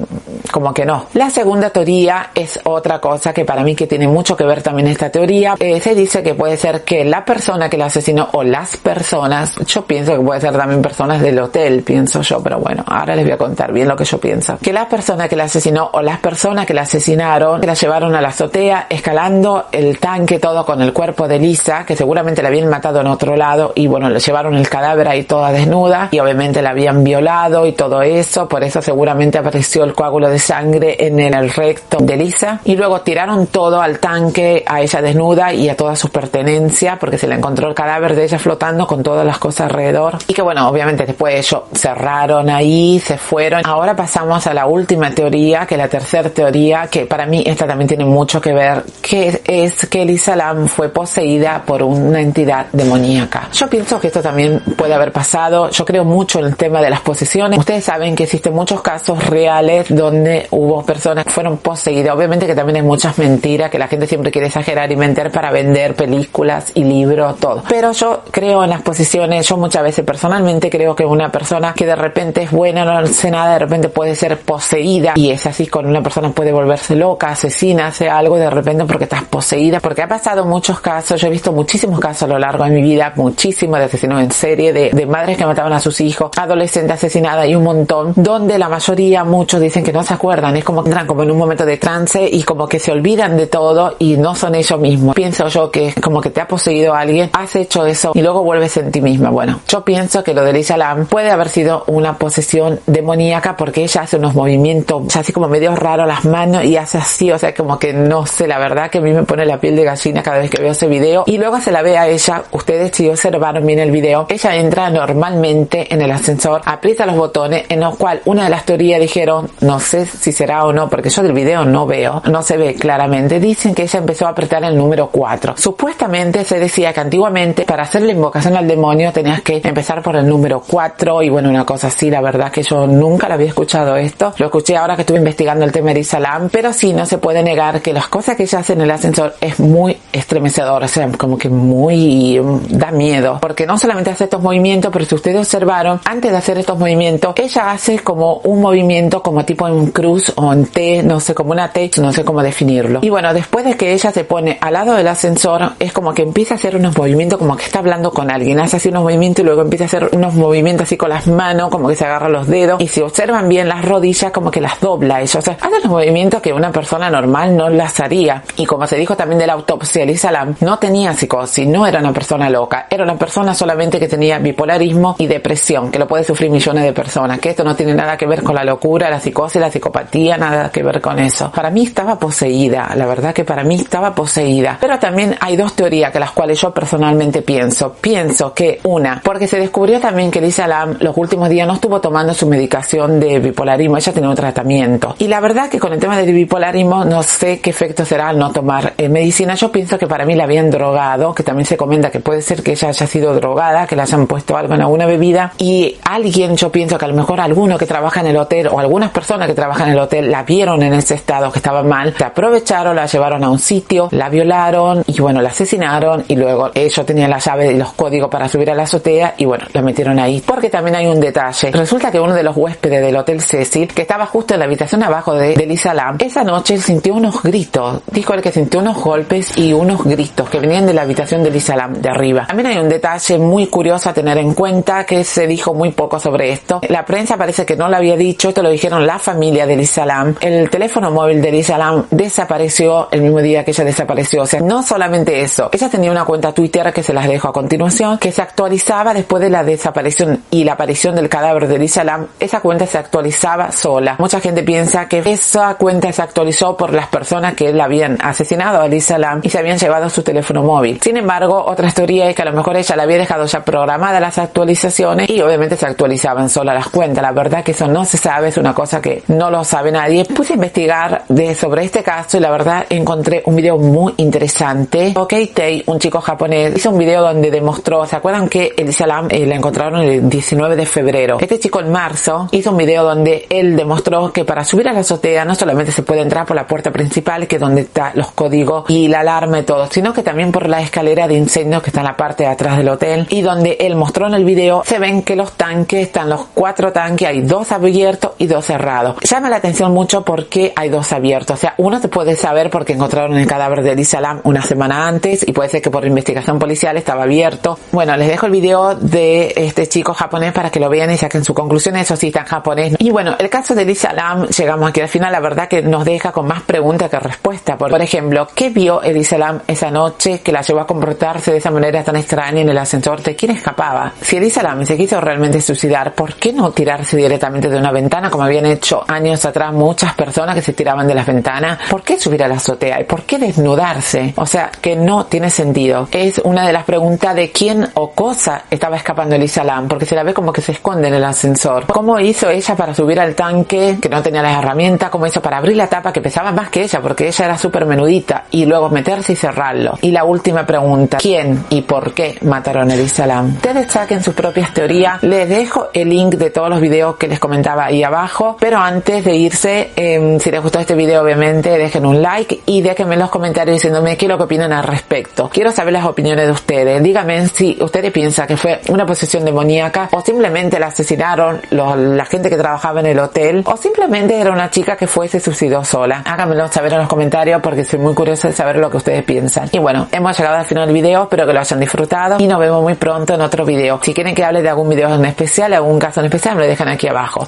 como 0.51 0.73
que 0.73 0.85
no. 0.85 1.07
La 1.15 1.31
segunda 1.31 1.71
teoría 1.71 2.31
es 2.35 2.61
otra 2.65 3.01
cosa 3.01 3.33
que 3.33 3.45
para 3.45 3.63
mí 3.63 3.75
que 3.75 3.87
tiene 3.87 4.09
mucho 4.09 4.37
que 4.39 4.45
ver 4.45 4.63
también 4.63 4.89
esta 4.89 5.11
teoría. 5.11 5.57
Se 5.59 5.95
dice 5.95 6.23
que 6.23 6.35
puede 6.35 6.57
ser 6.57 6.83
que 6.85 7.05
la 7.05 7.25
persona 7.25 7.69
que 7.69 7.77
la 7.77 7.87
asesinó 7.87 8.29
o 8.33 8.43
las 8.43 8.77
personas, 8.77 9.55
yo 9.67 9.85
pienso 9.85 10.13
que 10.17 10.21
puede 10.21 10.41
ser 10.41 10.57
también 10.57 10.81
personas 10.81 11.21
del 11.21 11.39
hotel, 11.39 11.83
pienso 11.83 12.23
yo, 12.23 12.43
pero 12.43 12.59
bueno, 12.59 12.85
ahora 12.87 13.15
les 13.15 13.25
voy 13.25 13.33
a 13.33 13.39
contar 13.39 13.73
bien 13.73 13.89
lo 13.89 13.97
que 13.97 14.05
yo 14.05 14.19
pienso. 14.19 14.59
Que 14.63 14.73
la 14.73 14.89
persona 14.89 15.29
que 15.29 15.37
la 15.37 15.45
asesinó 15.45 15.91
o 15.93 16.01
las 16.01 16.21
personas 16.21 16.65
que 16.65 16.75
la 16.75 16.83
asesinaron, 16.83 17.61
que 17.61 17.67
la 17.67 17.75
llevaron 17.75 18.15
a 18.15 18.21
la 18.21 18.29
azotea, 18.29 18.87
escalando 18.89 19.67
el 19.73 19.99
tanque 19.99 20.39
todo 20.39 20.65
con 20.65 20.81
el 20.81 20.93
cuerpo 20.93 21.27
de 21.27 21.39
Lisa, 21.39 21.85
que 21.85 21.97
seguramente 21.97 22.43
la 22.43 22.49
habían 22.49 22.69
matado 22.69 23.01
en 23.01 23.09
otro 23.09 23.37
lado 23.37 23.73
y 23.75 23.87
bueno, 23.87 24.09
le 24.09 24.21
llevaron 24.21 24.55
el 24.55 24.69
cadáver 24.69 25.09
ahí 25.09 25.25
toda 25.25 25.53
desnuda 25.53 26.09
y 26.11 26.21
obviamente 26.21 26.63
la 26.63 26.71
habían 26.71 27.03
violado 27.03 27.67
y 27.67 27.73
todo 27.73 28.03
eso, 28.03 28.49
por 28.49 28.63
eso 28.63 28.81
seguramente 28.81 29.39
apareció 29.39 29.85
el 29.85 29.95
coágulo 29.95 30.29
de 30.29 30.39
sangre 30.39 30.97
en 30.99 31.19
el 31.19 31.51
recto 31.51 31.99
de 32.01 32.17
Lisa 32.17 32.61
y 32.65 32.77
luego 32.77 33.01
tiraron 33.01 33.47
todo 33.49 33.81
al 33.81 33.99
tanque, 33.99 34.28
a 34.67 34.81
ella 34.81 35.03
desnuda 35.03 35.53
y 35.53 35.69
a 35.69 35.77
todas 35.77 35.99
sus 35.99 36.11
pertenencias 36.11 36.99
porque 36.99 37.19
se 37.19 37.27
le 37.27 37.35
encontró 37.35 37.69
el 37.69 37.75
cadáver 37.75 38.15
de 38.15 38.25
ella 38.25 38.39
flotando 38.39 38.87
con 38.87 39.03
todas 39.03 39.27
las 39.27 39.39
cosas 39.39 39.71
alrededor 39.71 40.19
y 40.27 40.35
que 40.35 40.43
bueno, 40.43 40.69
obviamente 40.69 41.07
después 41.07 41.35
ellos 41.35 41.63
cerraron 41.75 42.51
ahí, 42.51 43.01
se 43.01 43.19
fueron. 43.19 43.63
Ahora 43.65 43.95
pasamos 43.95 44.47
a 44.47 44.55
la 44.55 44.67
última 44.67 45.11
teoría, 45.11 45.67
que 45.67 45.75
es 45.75 45.79
la 45.79 45.89
tercera 45.89 46.31
teoría, 46.31 46.89
que 46.91 47.07
para 47.07 47.27
mí 47.27 47.43
esta 47.47 47.67
también 47.67 47.89
tiene 47.89 48.05
mucho 48.05 48.41
que 48.41 48.53
ver, 48.53 48.85
que 49.01 49.41
es 49.47 49.87
que 49.87 50.03
Elisa 50.03 50.37
Lam 50.37 50.69
fue 50.69 50.89
poseída 50.89 51.63
por 51.65 51.83
una 51.83 52.21
entidad 52.21 52.67
demoníaca. 52.73 53.49
Yo 53.53 53.69
pienso 53.69 54.01
que 54.01 54.09
esto 54.09 54.21
también 54.21 54.61
puede 54.77 54.95
haber 54.95 55.13
pasado. 55.13 55.71
Yo 55.71 55.85
creo 55.85 56.05
mucho 56.05 56.41
en 56.41 56.47
el 56.47 56.57
tema 56.57 56.81
de 56.81 56.91
las 56.91 57.01
posesiones. 57.01 57.59
Ustedes 57.59 57.85
saben 57.85 58.17
que 58.17 58.25
existen 58.25 58.53
muchos 58.53 58.83
casos 58.83 59.25
reales 59.27 59.87
donde 59.89 60.47
hubo 60.51 60.85
personas 60.85 61.25
que 61.25 61.31
fueron 61.31 61.59
poseídas. 61.59 62.15
Obviamente 62.15 62.47
que 62.47 62.55
también 62.55 62.77
hay 62.77 62.83
muchas 62.83 63.19
mentiras 63.19 63.71
que 63.71 63.79
la 63.79 63.89
gente 63.89 64.07
siempre 64.09 64.31
quiere 64.31 64.49
exagerar 64.49 64.91
y 64.91 64.97
mentir 64.97 65.31
para 65.31 65.51
vender 65.51 65.95
películas 65.95 66.73
y 66.75 66.85
libros, 66.85 67.39
todo. 67.39 67.63
Pero 67.69 67.93
yo 67.93 68.23
creo 68.31 68.65
en 68.65 68.71
las 68.71 68.83
posesiones. 68.83 69.47
Yo 69.47 69.57
muchas 69.57 69.83
veces 69.83 70.05
personalmente 70.05 70.71
creo 70.71 70.95
que 70.95 71.05
una 71.05 71.31
persona 71.31 71.75
que 71.75 71.87
de 71.87 71.97
repente 71.97 72.43
es 72.43 72.51
buena, 72.51 72.85
no 72.85 72.93
hace 72.99 73.31
nada, 73.31 73.53
de 73.53 73.59
repente 73.61 73.89
puede 73.89 74.15
ser 74.15 74.39
poseída 74.41 75.13
y 75.17 75.31
es 75.31 75.47
así 75.47 75.67
con 75.67 75.87
una 75.87 76.03
persona 76.03 76.31
puede 76.31 76.53
volverse 76.53 76.97
loca, 76.97 77.29
asesina, 77.29 77.89
hace 77.89 78.09
algo 78.09 78.37
de 78.37 78.51
repente 78.51 78.85
porque 78.85 79.05
estás 79.05 79.25
poseída. 79.25 79.81
Porque 79.81 80.03
ha 80.03 80.09
pasado 80.09 80.45
muchos 80.45 80.81
casos. 80.81 81.21
Yo 81.21 81.29
he 81.29 81.31
visto 81.31 81.53
muchísimos 81.53 82.01
casos 82.01 82.25
a 82.25 82.27
lo 82.27 82.39
largo 82.39 82.65
de 82.65 82.71
mi 82.71 82.83
vida, 82.83 83.13
muchísimos 83.17 83.79
de 83.79 83.85
asesinos 83.85 84.23
en 84.23 84.31
serie, 84.31 84.73
de, 84.73 84.91
de 84.91 85.07
madres 85.07 85.37
que 85.37 85.47
mataban 85.47 85.73
a 85.73 85.81
sus 85.81 86.01
hijos, 86.01 86.31
adolescentes 86.37 86.95
asesinadas 86.95 87.47
y 87.49 87.55
un 87.55 87.65
montón, 87.65 88.13
donde 88.17 88.59
la 88.59 88.69
mayoría, 88.69 89.25
muchos 89.25 89.61
dicen 89.61 89.85
que 89.85 89.93
no 89.93 90.03
se 90.03 90.15
acuerdan, 90.15 90.57
es 90.57 90.65
como 90.65 90.83
que 90.83 90.89
entran 90.89 91.07
como 91.07 91.23
en 91.23 91.31
un 91.31 91.39
momento 91.39 91.65
de 91.65 91.77
trance 91.77 92.29
y 92.31 92.43
como 92.43 92.67
que 92.67 92.79
se 92.79 92.93
olvidan 92.93 93.37
de 93.37 93.47
todo 93.47 93.97
y 93.99 94.17
no 94.17 94.35
son 94.35 94.55
ellos 94.55 94.79
mismos. 94.79 95.15
Pienso 95.15 95.49
yo 95.49 95.71
que 95.71 95.95
como 96.01 96.21
que 96.21 96.31
te 96.31 96.41
ha 96.41 96.49
poseído 96.49 96.95
alguien, 96.95 97.31
has 97.33 97.55
hecho 97.57 97.87
eso 97.87 98.13
y 98.15 98.23
luego 98.23 98.43
vuelves 98.43 98.77
en 98.77 98.91
ti 98.91 99.01
misma. 99.01 99.31
Bueno, 99.31 99.61
yo 99.69 99.85
pienso 99.85 100.23
que 100.23 100.35
lo 100.35 100.45
de 100.45 100.53
Lisa 100.53 100.77
Lam 100.77 101.07
puede 101.07 101.31
haber 101.31 101.49
sido 101.49 101.85
una 101.87 102.19
posesión 102.19 102.81
demoníaca 102.87 103.57
porque 103.57 103.83
ella 103.83 104.03
hace 104.03 104.17
unos 104.17 104.35
movimientos 104.35 105.17
así 105.17 105.33
como 105.33 105.49
medio 105.49 105.75
raro 105.77 106.07
las 106.07 106.25
manos 106.25 106.65
y 106.65 106.77
hace 106.77 106.99
así, 106.99 107.31
o 107.31 107.39
sea, 107.39 107.55
como 107.55 107.79
que 107.79 107.93
no 107.93 108.27
sé, 108.27 108.47
la 108.47 108.59
verdad 108.59 108.91
que 108.91 108.99
a 108.99 109.01
mí 109.01 109.13
me 109.13 109.25
pone 109.25 109.45
la 109.45 109.61
piel 109.61 109.77
de 109.77 109.85
gallina 109.85 110.23
cada 110.23 110.39
vez 110.39 110.51
que 110.51 110.61
veo 110.63 110.73
ese 110.73 110.87
video 110.87 111.25
y 111.27 111.39
luego 111.39 111.61
se 111.61 111.73
la 111.73 111.83
ve 111.83 111.99
a 111.99 112.09
ella, 112.09 112.45
ustedes 112.53 112.93
si 112.95 113.09
observaron 113.09 113.67
bien 113.67 113.79
el 113.79 113.91
video, 113.91 114.27
ella 114.29 114.57
entra 114.57 114.91
normalmente 114.91 115.93
en 115.93 116.03
el 116.03 116.11
ascensor, 116.11 116.63
aprieta 116.65 117.07
los 117.07 117.17
botones, 117.17 117.65
en 117.69 117.81
lo 117.81 117.95
cual 117.97 118.21
una 118.25 118.45
de 118.45 118.51
las 118.51 118.65
teorías 118.65 119.01
dijeron, 119.01 119.51
no 119.61 119.81
sé 119.81 120.07
si 120.07 120.33
será 120.33 120.65
o 120.65 120.73
no, 120.73 120.89
porque 120.89 121.11
yo 121.11 121.23
del 121.23 121.33
video 121.33 121.65
no 121.65 121.87
veo, 121.87 122.23
no 122.31 122.43
se 122.43 122.57
ve 122.57 122.75
claramente, 122.75 123.41
dicen 123.41 123.75
que 123.75 123.88
ella 123.89 124.01
empezó 124.01 124.27
a 124.27 124.31
apretar 124.31 124.63
el 124.65 124.77
número 124.77 125.09
4. 125.09 125.55
Supuestamente 125.57 126.45
se 126.45 126.59
decía 126.59 126.93
que 126.93 127.01
antiguamente 127.01 127.65
para 127.65 127.85
hacer 127.85 128.03
la 128.03 128.13
invocación 128.13 128.57
al 128.57 128.69
demonio 128.69 129.13
tenías 129.13 129.41
que 129.41 129.61
empezar 129.65 130.03
por 130.03 130.17
el 130.17 130.29
número 130.29 130.63
4 130.67 131.23
y 131.23 131.31
bueno, 131.31 131.49
una 131.49 131.65
cosa 131.65 131.87
así, 131.87 132.11
la 132.11 132.21
verdad 132.21 132.53
que 132.53 132.63
yo 132.63 132.87
nunca 132.87 133.29
la 133.29 133.35
había 133.35 133.49
escuchado 133.49 133.97
esto, 133.97 134.35
lo 134.37 134.47
escuché 134.47 134.77
ahora 134.77 134.95
que 134.95 135.03
estuve 135.03 135.19
investigando 135.19 135.65
el 135.65 135.73
tema 135.73 135.95
de 135.95 136.01
Isalam, 136.01 136.51
pero 136.51 136.73
sí 136.73 136.93
no 136.93 137.07
se 137.07 137.19
puede 137.19 137.43
negar 137.43 137.81
que 137.81 137.93
las 137.93 138.09
cosas 138.09 138.37
que 138.37 138.43
ella 138.43 138.59
hace 138.59 138.75
en 138.75 138.83
el 138.83 138.91
ascensor 138.91 139.35
es 139.41 139.59
muy 139.59 139.97
estremecedor, 140.13 140.83
o 140.83 140.89
sea, 140.89 141.09
como 141.17 141.39
que 141.39 141.49
muy 141.49 142.41
da 142.69 142.91
miedo, 142.91 143.39
porque 143.41 143.67
no 143.67 143.79
solamente 143.79 144.11
hace 144.11 144.25
estos 144.25 144.43
movimientos, 144.43 144.91
pero 144.93 145.05
si 145.05 145.15
ustedes 145.15 145.39
observaron, 145.39 146.01
antes 146.05 146.31
de 146.31 146.37
hacer 146.37 146.59
estos 146.59 146.79
movimientos, 146.79 147.35
ella 147.37 147.71
hace 147.71 148.01
como 148.01 148.41
un 148.45 148.61
movimiento 148.61 149.23
como 149.23 149.45
tipo 149.45 149.67
en 149.67 149.87
cruz 149.93 150.33
o 150.37 150.53
en 150.53 150.67
T, 150.67 151.03
no 151.03 151.21
sé, 151.21 151.35
como 151.35 151.53
una 151.53 151.73
T, 151.73 151.91
no 152.01 152.13
sé 152.13 152.25
cómo 152.25 152.43
definirlo. 152.43 153.01
Y 153.03 153.09
bueno, 153.09 153.33
después 153.33 153.65
de 153.65 153.77
que 153.79 153.95
ella 153.95 154.13
se 154.13 154.25
pone 154.25 154.59
al 154.61 154.75
lado 154.75 154.95
del 154.95 155.09
ascensor, 155.09 155.73
es 155.79 155.93
como 155.93 156.13
que 156.13 156.23
empieza 156.23 156.55
a 156.55 156.57
hacer 156.57 156.77
unos 156.77 156.99
movimientos 156.99 157.39
como 157.39 157.57
que 157.57 157.65
está 157.65 157.79
hablando 157.79 158.11
con 158.13 158.31
alguien, 158.31 158.61
hace 158.61 158.77
así 158.77 158.91
unos 158.91 159.05
movimientos 159.05 159.43
y 159.43 159.47
luego 159.47 159.63
empieza 159.63 159.85
a 159.85 159.87
hacer 159.87 160.11
unos 160.13 160.35
movimientos 160.35 160.85
así 160.85 160.97
con 160.97 161.09
las 161.09 161.27
manos, 161.27 161.71
como 161.71 161.89
que 161.89 161.97
se 161.97 162.05
agarra 162.05 162.29
los 162.29 162.47
dedos, 162.47 162.81
y 162.81 162.89
si 162.89 163.01
observan 163.01 163.49
bien 163.49 163.69
las 163.69 163.85
rodillas, 163.85 164.33
como 164.33 164.51
que 164.51 164.61
las 164.61 164.81
dobla 164.81 165.23
ella, 165.23 165.39
o 165.39 165.43
sea, 165.43 165.57
hace 165.61 165.81
los 165.81 165.87
movimientos 165.87 166.43
que 166.43 166.53
una 166.53 166.73
persona 166.73 167.09
normal 167.09 167.57
no 167.57 167.69
las 167.69 168.01
haría. 168.01 168.43
Y 168.57 168.67
como 168.67 168.87
se 168.87 168.97
dijo 168.97 169.17
también 169.17 169.39
de 169.39 169.47
la 169.47 169.53
autopsia, 169.55 170.05
Lisa 170.05 170.33
Lam 170.33 170.57
no 170.61 170.79
tenía 170.79 171.13
psicosis, 171.15 171.67
no 171.67 171.87
era 171.87 172.01
una 172.01 172.13
persona 172.13 172.51
loca, 172.51 172.87
era 172.91 173.05
una 173.05 173.17
persona 173.17 173.55
solamente 173.55 174.01
que 174.01 174.09
tenía 174.09 174.39
bipolarismo 174.39 175.17
y 175.19 175.27
depresión, 175.27 175.91
que 175.91 175.99
lo 175.99 176.07
puede 176.07 176.25
sufrir 176.25 176.51
millones 176.51 176.85
de 176.85 176.93
personas, 176.93 177.39
que 177.39 177.51
esto 177.51 177.65
no 177.65 177.77
tiene 177.77 177.95
nada 177.95 178.17
que 178.17 178.27
ver 178.27 178.43
con 178.43 178.55
la 178.55 178.65
locura, 178.65 179.09
la 179.11 179.21
psicosis, 179.21 179.61
la 179.61 179.71
psicopatía, 179.71 180.37
nada 180.37 180.71
que 180.71 180.83
ver 180.83 181.01
con 181.01 181.19
eso. 181.19 181.51
Para 181.53 181.71
mí 181.71 181.85
estaba 181.85 182.19
poseída, 182.19 182.93
la 182.97 183.07
verdad 183.07 183.33
que 183.33 183.45
para 183.45 183.63
mí 183.65 183.68
mí 183.69 183.77
estaba 183.77 184.15
poseída. 184.15 184.79
Pero 184.81 184.99
también 184.99 185.37
hay 185.41 185.57
dos 185.57 185.75
teorías 185.75 186.11
que 186.11 186.19
las 186.19 186.33
cuales 186.33 186.61
yo 186.61 186.73
personalmente 186.73 187.43
pienso. 187.43 187.93
Pienso 188.01 188.53
que 188.55 188.81
una, 188.85 189.21
porque 189.23 189.47
se 189.47 189.59
descubrió 189.59 190.01
también 190.01 190.31
que 190.31 190.41
Lisa 190.41 190.67
Lam 190.67 190.97
los 191.01 191.17
últimos 191.17 191.49
días 191.49 191.67
no 191.67 191.75
estuvo 191.75 192.01
tomando 192.01 192.35
su 192.35 192.47
medicación 192.47 193.21
de 193.21 193.39
bipolarismo, 193.39 193.97
ella 193.97 194.13
tenía 194.13 194.31
un 194.31 194.37
tratamiento. 194.37 195.15
Y 195.19 195.29
la 195.29 195.41
verdad 195.41 195.69
que 195.69 195.79
con 195.79 195.93
el 195.93 196.01
tema 196.01 196.17
del 196.17 196.33
bipolarismo 196.33 197.05
no 197.05 197.23
sé 197.23 197.61
qué 197.61 197.71
efecto 197.71 198.05
será 198.05 198.31
al 198.31 198.39
no 198.39 198.51
tomar 198.51 198.95
eh, 198.97 199.09
medicina. 199.09 199.55
Yo 199.55 199.71
pienso 199.71 199.99
que 199.99 200.07
para 200.07 200.25
mí 200.25 200.35
la 200.35 200.45
habían 200.45 200.71
drogado, 200.71 201.35
que 201.35 201.43
también 201.43 201.67
se 201.67 201.77
comenta 201.77 202.11
que 202.11 202.21
puede 202.21 202.43
ser 202.43 202.63
que 202.63 202.73
ella 202.73 202.89
haya 202.89 203.07
sido 203.07 203.35
drogada, 203.35 203.87
que 203.87 203.97
le 203.97 204.03
hayan 204.03 204.27
puesto 204.27 204.57
algo 204.57 204.75
en 204.75 204.81
alguna 204.81 205.07
bebida 205.07 205.53
y 205.59 205.97
alguien, 206.05 206.57
yo 206.57 206.73
pienso 206.73 206.97
que 206.99 207.05
a 207.05 207.09
lo 207.09 207.15
mejor 207.15 207.41
alguno 207.41 207.77
que 207.77 207.87
trabaja 207.87 208.21
en 208.21 208.29
el 208.29 208.37
hotel 208.37 208.69
o 208.69 208.81
algunas 208.81 209.11
personas 209.11 209.47
que 209.47 209.55
trabajan 209.55 209.89
en 209.89 209.95
el 209.95 210.01
hotel 210.01 210.31
la 210.31 210.43
vieron 210.43 210.83
en 210.83 210.95
ese 210.95 211.15
estado 211.15 211.53
que 211.53 211.59
estaba 211.59 211.83
mal, 211.83 212.15
se 212.17 212.25
aprovecharon, 212.25 212.97
la 212.97 213.07
llevaron 213.07 213.45
a 213.45 213.51
un 213.51 213.58
sitio, 213.59 214.09
la 214.13 214.29
violaron 214.29 215.03
y 215.07 215.21
bueno, 215.21 215.41
la 215.41 215.51
asesinaron 215.51 216.25
y 216.29 216.37
luego 216.37 216.71
ellos 216.75 217.07
tenían 217.07 217.31
la 217.31 217.39
llave 217.39 217.73
y 217.73 217.77
los 217.77 217.93
códigos 217.93 218.31
para 218.31 218.49
subir 218.49 218.71
a 218.71 218.75
la 218.75 218.85
azotea 218.85 219.35
y 219.37 219.45
bueno, 219.45 219.67
la 219.73 219.83
metieron 219.83 220.19
ahí. 220.19 220.43
Porque 220.45 220.71
también 220.71 220.97
hay 220.97 221.07
un 221.07 221.21
detalle. 221.21 221.71
Resulta 221.71 222.11
que 222.11 222.21
uno 222.21 222.35
de 222.35 222.43
los 222.43 222.57
huéspedes 222.57 223.01
del 223.01 223.17
Hotel 223.17 223.41
Cecil, 223.41 223.89
que 223.89 224.03
estaba 224.03 224.27
justo 224.27 224.55
en 224.55 224.61
la 224.61 224.67
habitación 224.67 225.03
abajo 225.03 225.35
de, 225.35 225.55
de 225.55 225.67
Lisa 225.67 225.95
Lam, 225.95 226.17
esa 226.21 226.45
noche 226.45 226.79
sintió 226.79 227.15
unos 227.15 227.43
gritos. 227.43 228.03
Dijo 228.11 228.35
él 228.35 228.43
que 228.43 228.53
sintió 228.53 228.81
unos 228.81 229.03
golpes 229.03 229.57
y 229.57 229.73
unos 229.73 230.05
gritos 230.05 230.49
que 230.49 230.61
venían 230.61 230.87
de 230.87 230.95
la 230.95 231.03
habitación 231.03 231.43
de 231.43 231.51
Lisa 231.51 231.77
Lam, 231.77 231.95
de 231.95 232.09
arriba. 232.09 232.47
También 232.47 232.69
hay 232.69 232.79
un 232.79 232.89
detalle 232.89 233.39
muy 233.39 233.67
curioso 233.67 234.11
a 234.11 234.15
tener 234.15 234.39
en 234.39 234.55
cuenta 234.55 235.05
que 235.05 235.25
se 235.25 235.47
dijo 235.47 235.75
muy 235.75 235.93
poco 235.93 236.21
sobre 236.21 236.53
esto. 236.53 236.81
La 236.89 237.05
prensa 237.05 237.37
parece 237.37 237.65
que 237.65 237.77
no 237.77 237.89
lo 237.89 237.97
había 237.97 238.17
dicho, 238.17 238.49
esto 238.49 238.63
lo 238.63 238.71
dijeron 238.71 239.07
la 239.07 239.19
familia 239.19 239.67
de 239.67 239.77
Lisa 239.77 240.05
Lam. 240.05 240.35
El 240.41 240.71
teléfono 240.71 241.11
móvil 241.11 241.41
de 241.41 241.53
Lisa 241.53 241.79
Lam 241.79 242.07
desapareció 242.11 243.09
el 243.11 243.23
mismo 243.23 243.41
día 243.41 243.48
que 243.65 243.71
ella 243.71 243.85
desapareció. 243.85 244.43
O 244.43 244.47
sea, 244.47 244.61
no 244.61 244.83
solamente 244.83 245.41
eso. 245.41 245.71
Ella 245.73 245.89
tenía 245.89 246.11
una 246.11 246.25
cuenta 246.25 246.53
Twitter 246.53 246.93
que 246.93 247.03
se 247.03 247.13
las 247.13 247.27
dejo 247.27 247.49
a 247.49 247.53
continuación, 247.53 248.19
que 248.19 248.33
se 248.33 248.43
actualizaba 248.43 249.15
después 249.15 249.43
de 249.43 249.51
la 249.51 249.65
desaparición 249.65 250.45
y 250.51 250.65
la 250.65 250.73
aparición 250.73 251.15
del 251.15 251.29
cadáver 251.29 251.69
de 251.69 251.79
Lisa 251.79 252.05
Lam. 252.05 252.29
Esa 252.41 252.61
cuenta 252.61 252.87
se 252.87 252.99
actualizaba 252.99 253.73
sola. 253.73 254.17
Mucha 254.19 254.41
gente 254.41 254.63
piensa 254.63 255.09
que 255.09 255.23
esa 255.25 255.75
cuenta 255.75 256.13
se 256.13 256.23
actualizó 256.23 256.77
por 256.77 256.93
las 256.93 257.09
personas 257.09 257.55
que 257.55 257.73
la 257.73 257.85
habían 257.85 258.19
asesinado 258.21 258.81
a 258.81 258.89
Lisa 258.89 259.19
Lam 259.19 259.41
y 259.43 259.51
se 259.51 259.59
habían 259.59 259.79
llevado 259.79 260.09
su 260.11 260.23
teléfono 260.23 260.63
móvil. 260.63 261.01
Sin 261.03 261.17
embargo, 261.17 261.65
otra 261.65 261.91
teoría 261.91 262.29
es 262.29 262.37
que 262.37 262.43
a 262.43 262.47
lo 262.47 262.53
mejor 262.53 262.77
ella 262.77 262.97
la 262.97 263.03
había 263.03 263.19
dejado 263.19 263.47
ya 263.47 263.65
programada 263.65 264.21
las 264.21 264.39
actualizaciones 264.39 265.29
y 265.31 265.41
obviamente 265.41 265.77
se 265.77 265.87
actualizaban 265.87 266.49
sola 266.49 266.75
las 266.75 266.89
cuentas. 266.89 267.23
La 267.23 267.33
verdad 267.33 267.65
que 267.65 267.73
eso 267.73 267.89
no 267.89 268.05
se 268.05 268.17
sabe, 268.17 268.49
es 268.49 268.57
una 268.57 268.75
cosa 268.75 269.01
que 269.01 269.23
no 269.29 269.51
lo 269.51 269.65
sabe 269.65 269.93
nadie. 269.93 270.25
Puse 270.25 270.53
a 270.53 270.57
investigar 270.57 271.25
de, 271.29 271.55
sobre 271.55 271.85
este 271.85 272.03
caso 272.03 272.37
y 272.37 272.41
la 272.41 272.51
verdad 272.51 272.87
encontré 272.91 273.38
un 273.47 273.57
video 273.57 273.79
muy 273.79 274.15
interesante. 274.19 275.13
Ok 275.17 275.35
Tei, 275.55 275.83
un 275.87 275.99
chico 275.99 276.21
japonés, 276.21 276.77
hizo 276.77 276.91
un 276.91 276.99
video 276.99 277.23
donde 277.23 277.51
demostró, 277.51 278.07
¿se 278.07 278.17
acuerdan 278.17 278.49
que 278.49 278.75
Elisa 278.77 279.07
Lam 279.07 279.29
eh, 279.31 279.47
la 279.47 279.57
encontraron 279.57 280.03
el 280.03 280.29
19 280.29 280.77
de 280.77 280.87
febrero? 280.87 281.39
Este 281.41 281.59
chico 281.59 281.81
en 281.81 281.91
marzo 281.91 282.49
hizo 282.53 282.71
un 282.71 282.77
video 282.77 283.05
donde 283.05 283.47
él 283.51 283.77
demostró 283.77 284.33
que 284.33 284.45
para 284.45 284.65
subir 284.65 284.89
a 284.89 284.93
la 284.93 285.01
azotea 285.01 285.45
no 285.45 285.55
solamente 285.55 285.93
se 285.93 286.03
puede 286.03 286.21
entrar 286.21 286.47
por 286.47 286.57
la 286.57 286.67
puerta 286.67 286.91
principal, 286.91 287.47
que 287.47 287.57
es 287.57 287.61
donde 287.61 287.83
está 287.83 288.13
los 288.15 288.33
códigos 288.33 288.85
y 288.89 289.09
la 289.09 289.21
alarma 289.21 289.61
y 289.61 289.63
todo, 289.63 289.89
sino 289.91 290.13
que 290.13 290.23
también 290.23 290.53
por 290.53 290.69
la 290.69 290.81
escalera 290.81 291.29
de 291.29 291.35
incendios 291.35 291.83
que 291.83 291.91
está 291.91 292.01
en 292.01 292.07
la 292.07 292.17
parte 292.17 292.45
de 292.45 292.51
atrás 292.51 292.77
del 292.77 292.89
hotel 292.89 293.27
y 293.31 293.43
donde 293.43 293.77
él 293.81 293.97
mostró 293.97 294.27
en 294.27 294.35
el 294.35 294.45
video 294.45 294.83
se 294.85 294.99
ven 294.99 295.23
que 295.23 295.37
los 295.37 295.53
tanques 295.53 296.07
están 296.07 296.29
los 296.29 296.47
cuatro 296.55 296.93
tanques, 296.93 297.29
hay 297.29 297.43
dos 297.43 297.73
abiertos 297.73 298.33
y 298.39 298.47
dos 298.47 298.65
cerrados. 298.65 299.17
Llama 299.21 299.51
la 299.51 299.57
atención 299.57 299.93
mucho 299.93 300.25
porque 300.25 300.73
hay 300.77 300.89
dos 300.89 301.13
abiertos, 301.13 301.59
o 301.59 301.61
sea, 301.61 301.75
uno 301.79 302.01
te 302.01 302.09
puede 302.09 302.37
saber 302.37 302.71
porque 302.71 302.97
encontraron 303.19 303.39
el 303.39 303.47
cadáver 303.47 303.83
de 303.83 303.93
Elisa 303.93 304.21
Lam 304.21 304.41
una 304.45 304.63
semana 304.63 305.07
antes 305.07 305.45
y 305.47 305.53
puede 305.53 305.69
ser 305.69 305.83
que 305.83 305.91
por 305.91 306.07
investigación 306.07 306.59
policial 306.59 306.97
estaba 306.97 307.25
abierto. 307.25 307.79
Bueno, 307.91 308.17
les 308.17 308.29
dejo 308.29 308.47
el 308.47 308.53
video 308.53 308.95
de 308.95 309.53
este 309.57 309.89
chico 309.89 310.15
japonés 310.15 310.53
para 310.53 310.71
que 310.71 310.79
lo 310.79 310.89
vean 310.89 311.11
y 311.11 311.19
saquen 311.19 311.43
su 311.45 311.53
conclusión, 311.53 311.97
eso 311.97 312.15
sí 312.15 312.29
está 312.29 312.41
en 312.41 312.47
japonés. 312.47 312.95
Y 312.99 313.11
bueno, 313.11 313.35
el 313.39 313.51
caso 313.51 313.75
de 313.75 313.83
Elisa 313.83 314.13
Lam, 314.13 314.47
llegamos 314.47 314.89
aquí 314.89 315.01
al 315.01 315.09
final, 315.09 315.33
la 315.33 315.41
verdad 315.41 315.69
que 315.69 315.83
nos 315.83 316.05
deja 316.05 316.31
con 316.31 316.47
más 316.47 316.63
preguntas 316.63 317.11
que 317.11 317.19
respuesta. 317.19 317.77
Por, 317.77 317.91
por 317.91 318.01
ejemplo, 318.01 318.49
¿qué 318.55 318.71
vio 318.71 319.03
Elisa 319.03 319.37
Lam 319.37 319.61
esa 319.67 319.91
noche 319.91 320.41
que 320.41 320.53
la 320.53 320.63
llevó 320.63 320.81
a 320.81 320.87
comportarse 320.87 321.51
de 321.51 321.59
esa 321.59 321.73
manera 321.73 322.05
tan 322.05 322.17
extraña 322.17 322.61
en 322.61 322.69
el 322.69 322.79
ascensor? 322.79 323.23
¿De 323.23 323.35
quién 323.35 323.53
escapaba? 323.53 324.13
Si 324.21 324.37
Elisa 324.37 324.63
Lam 324.63 324.87
se 324.87 324.97
quiso 324.97 325.21
realmente 325.21 325.61
suicidar, 325.61 326.15
¿por 326.15 326.35
qué 326.35 326.53
no 326.53 326.71
tirarse 326.71 327.17
directamente 327.17 327.69
de 327.69 327.79
una 327.79 327.91
ventana 327.91 328.31
como 328.31 328.45
habían 328.45 328.67
hecho 328.67 329.05
años 329.09 329.45
atrás 329.45 329.73
muchas 329.73 330.15
personas 330.15 330.55
que 330.55 330.63
se 330.63 330.73
tiraban 330.73 331.09
de 331.09 331.15
las 331.15 331.27
ventanas? 331.27 331.81
¿Por 331.91 332.03
qué 332.03 332.19
subir 332.19 332.45
a 332.45 332.49
la 332.49 332.55
azotea? 332.55 333.08
¿Y 333.09 333.11
por 333.11 333.23
qué 333.23 333.39
desnudarse? 333.39 334.35
O 334.37 334.45
sea, 334.45 334.73
que 334.81 334.97
no 334.97 335.27
tiene 335.27 335.51
sentido. 335.51 336.09
Es 336.11 336.41
una 336.43 336.67
de 336.67 336.73
las 336.73 336.83
preguntas 336.83 337.33
de 337.37 337.53
quién 337.53 337.89
o 337.95 338.11
cosa 338.11 338.65
estaba 338.69 338.97
escapando 338.97 339.37
Elisa 339.37 339.63
Lam, 339.63 339.87
porque 339.87 340.05
se 340.05 340.17
la 340.17 340.25
ve 340.25 340.35
como 340.35 340.53
que 340.53 340.61
se 340.61 340.73
esconde 340.73 341.07
en 341.07 341.15
el 341.15 341.23
ascensor. 341.23 341.87
¿Cómo 341.87 342.19
hizo 342.19 342.51
ella 342.51 342.75
para 342.75 342.93
subir 342.93 343.21
al 343.21 343.37
tanque 343.37 343.99
que 344.03 344.09
no 344.09 344.21
tenía 344.21 344.43
las 344.43 344.59
herramientas? 344.59 345.11
¿Cómo 345.11 345.29
hizo 345.29 345.41
para 345.41 345.59
abrir 345.59 345.77
la 345.77 345.87
tapa 345.87 346.13
que 346.13 346.21
pesaba 346.21 346.51
más 346.51 346.71
que 346.71 346.83
ella? 346.83 347.01
Porque 347.01 347.29
ella 347.29 347.45
era 347.45 347.57
súper 347.57 347.87
menudita. 347.87 348.47
Y 348.51 348.67
luego 348.67 348.91
meterse 348.91 349.35
y 349.35 349.37
cerrarlo. 349.37 349.97
Y 350.03 350.11
la 350.11 350.25
última 350.25 350.67
pregunta, 350.67 351.19
¿quién 351.19 351.67
y 351.71 351.83
por 351.83 352.13
qué 352.13 352.37
mataron 352.43 352.91
a 352.91 352.95
Elisa 352.95 353.29
Lam? 353.29 353.55
Ustedes 353.55 353.93
saquen 353.93 354.25
sus 354.25 354.35
propias 354.35 354.75
teorías. 354.75 355.23
Les 355.23 355.49
dejo 355.49 355.91
el 355.93 356.09
link 356.09 356.35
de 356.35 356.51
todos 356.51 356.69
los 356.69 356.81
videos 356.81 357.15
que 357.15 357.29
les 357.29 357.39
comentaba 357.39 357.85
ahí 357.85 358.03
abajo. 358.03 358.57
Pero 358.59 358.79
antes 358.79 359.25
de 359.25 359.37
irse, 359.37 359.93
eh, 359.95 360.37
si 360.41 360.51
les 360.51 360.61
gustó 360.61 360.81
este 360.81 360.97
video, 360.97 361.23
obviamente, 361.23 361.71
dejen 361.79 362.05
un 362.05 362.21
like 362.21 362.63
y 362.67 362.83
déjenme 362.99 363.15
en 363.15 363.21
los 363.21 363.31
comentarios 363.31 363.77
diciéndome 363.77 364.17
qué 364.17 364.27
es 364.27 364.29
lo 364.29 364.37
que 364.37 364.43
opinan 364.43 364.73
al 364.73 364.83
respecto. 364.83 365.49
Quiero 365.49 365.71
saber 365.71 365.93
las 365.93 366.05
opiniones 366.05 366.47
de 366.47 366.51
ustedes. 366.51 367.01
Díganme 367.01 367.47
si 367.47 367.79
ustedes 367.81 368.11
piensan 368.11 368.49
que 368.49 368.57
fue 368.57 368.81
una 368.89 369.07
posesión 369.07 369.45
demoníaca 369.45 370.09
o 370.11 370.21
simplemente 370.21 370.81
la 370.81 370.89
asesinaron 370.89 371.61
los, 371.71 371.97
la 371.97 372.25
gente 372.25 372.51
que 372.51 372.57
trabajaba 372.57 372.99
en 372.99 373.07
el 373.07 373.21
hotel 373.21 373.63
o 373.67 373.77
simplemente 373.77 374.37
era 374.41 374.51
una 374.51 374.69
chica 374.69 374.97
que 374.97 375.07
fue 375.07 375.27
y 375.27 375.29
se 375.29 375.39
suicidó 375.39 375.85
sola. 375.85 376.25
Háganmelo 376.27 376.67
saber 376.67 376.95
en 376.95 376.99
los 376.99 377.09
comentarios 377.09 377.63
porque 377.63 377.85
soy 377.85 378.01
muy 378.01 378.15
curiosa 378.15 378.49
de 378.49 378.55
saber 378.55 378.79
lo 378.79 378.91
que 378.91 378.97
ustedes 378.97 379.23
piensan. 379.23 379.69
Y 379.71 379.79
bueno, 379.79 380.09
hemos 380.11 380.37
llegado 380.37 380.57
al 380.57 380.65
final 380.65 380.87
del 380.87 380.95
video. 380.95 381.23
Espero 381.23 381.47
que 381.47 381.53
lo 381.53 381.61
hayan 381.61 381.79
disfrutado 381.79 382.39
y 382.41 382.49
nos 382.49 382.59
vemos 382.59 382.83
muy 382.83 382.95
pronto 382.95 383.35
en 383.35 383.43
otro 383.43 383.65
video. 383.65 384.01
Si 384.03 384.13
quieren 384.13 384.35
que 384.35 384.45
hable 384.45 384.61
de 384.61 384.71
algún 384.71 384.89
video 384.89 385.15
en 385.15 385.25
especial, 385.25 385.73
algún 385.73 386.01
caso 386.01 386.19
en 386.19 386.27
especial, 386.27 386.57
me 386.57 386.63
lo 386.63 386.67
dejan 386.67 386.89
aquí 386.89 387.07
abajo. 387.07 387.47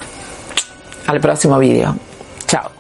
Al 1.09 1.21
próximo 1.21 1.59
video. 1.59 1.97
Chao. 2.47 2.80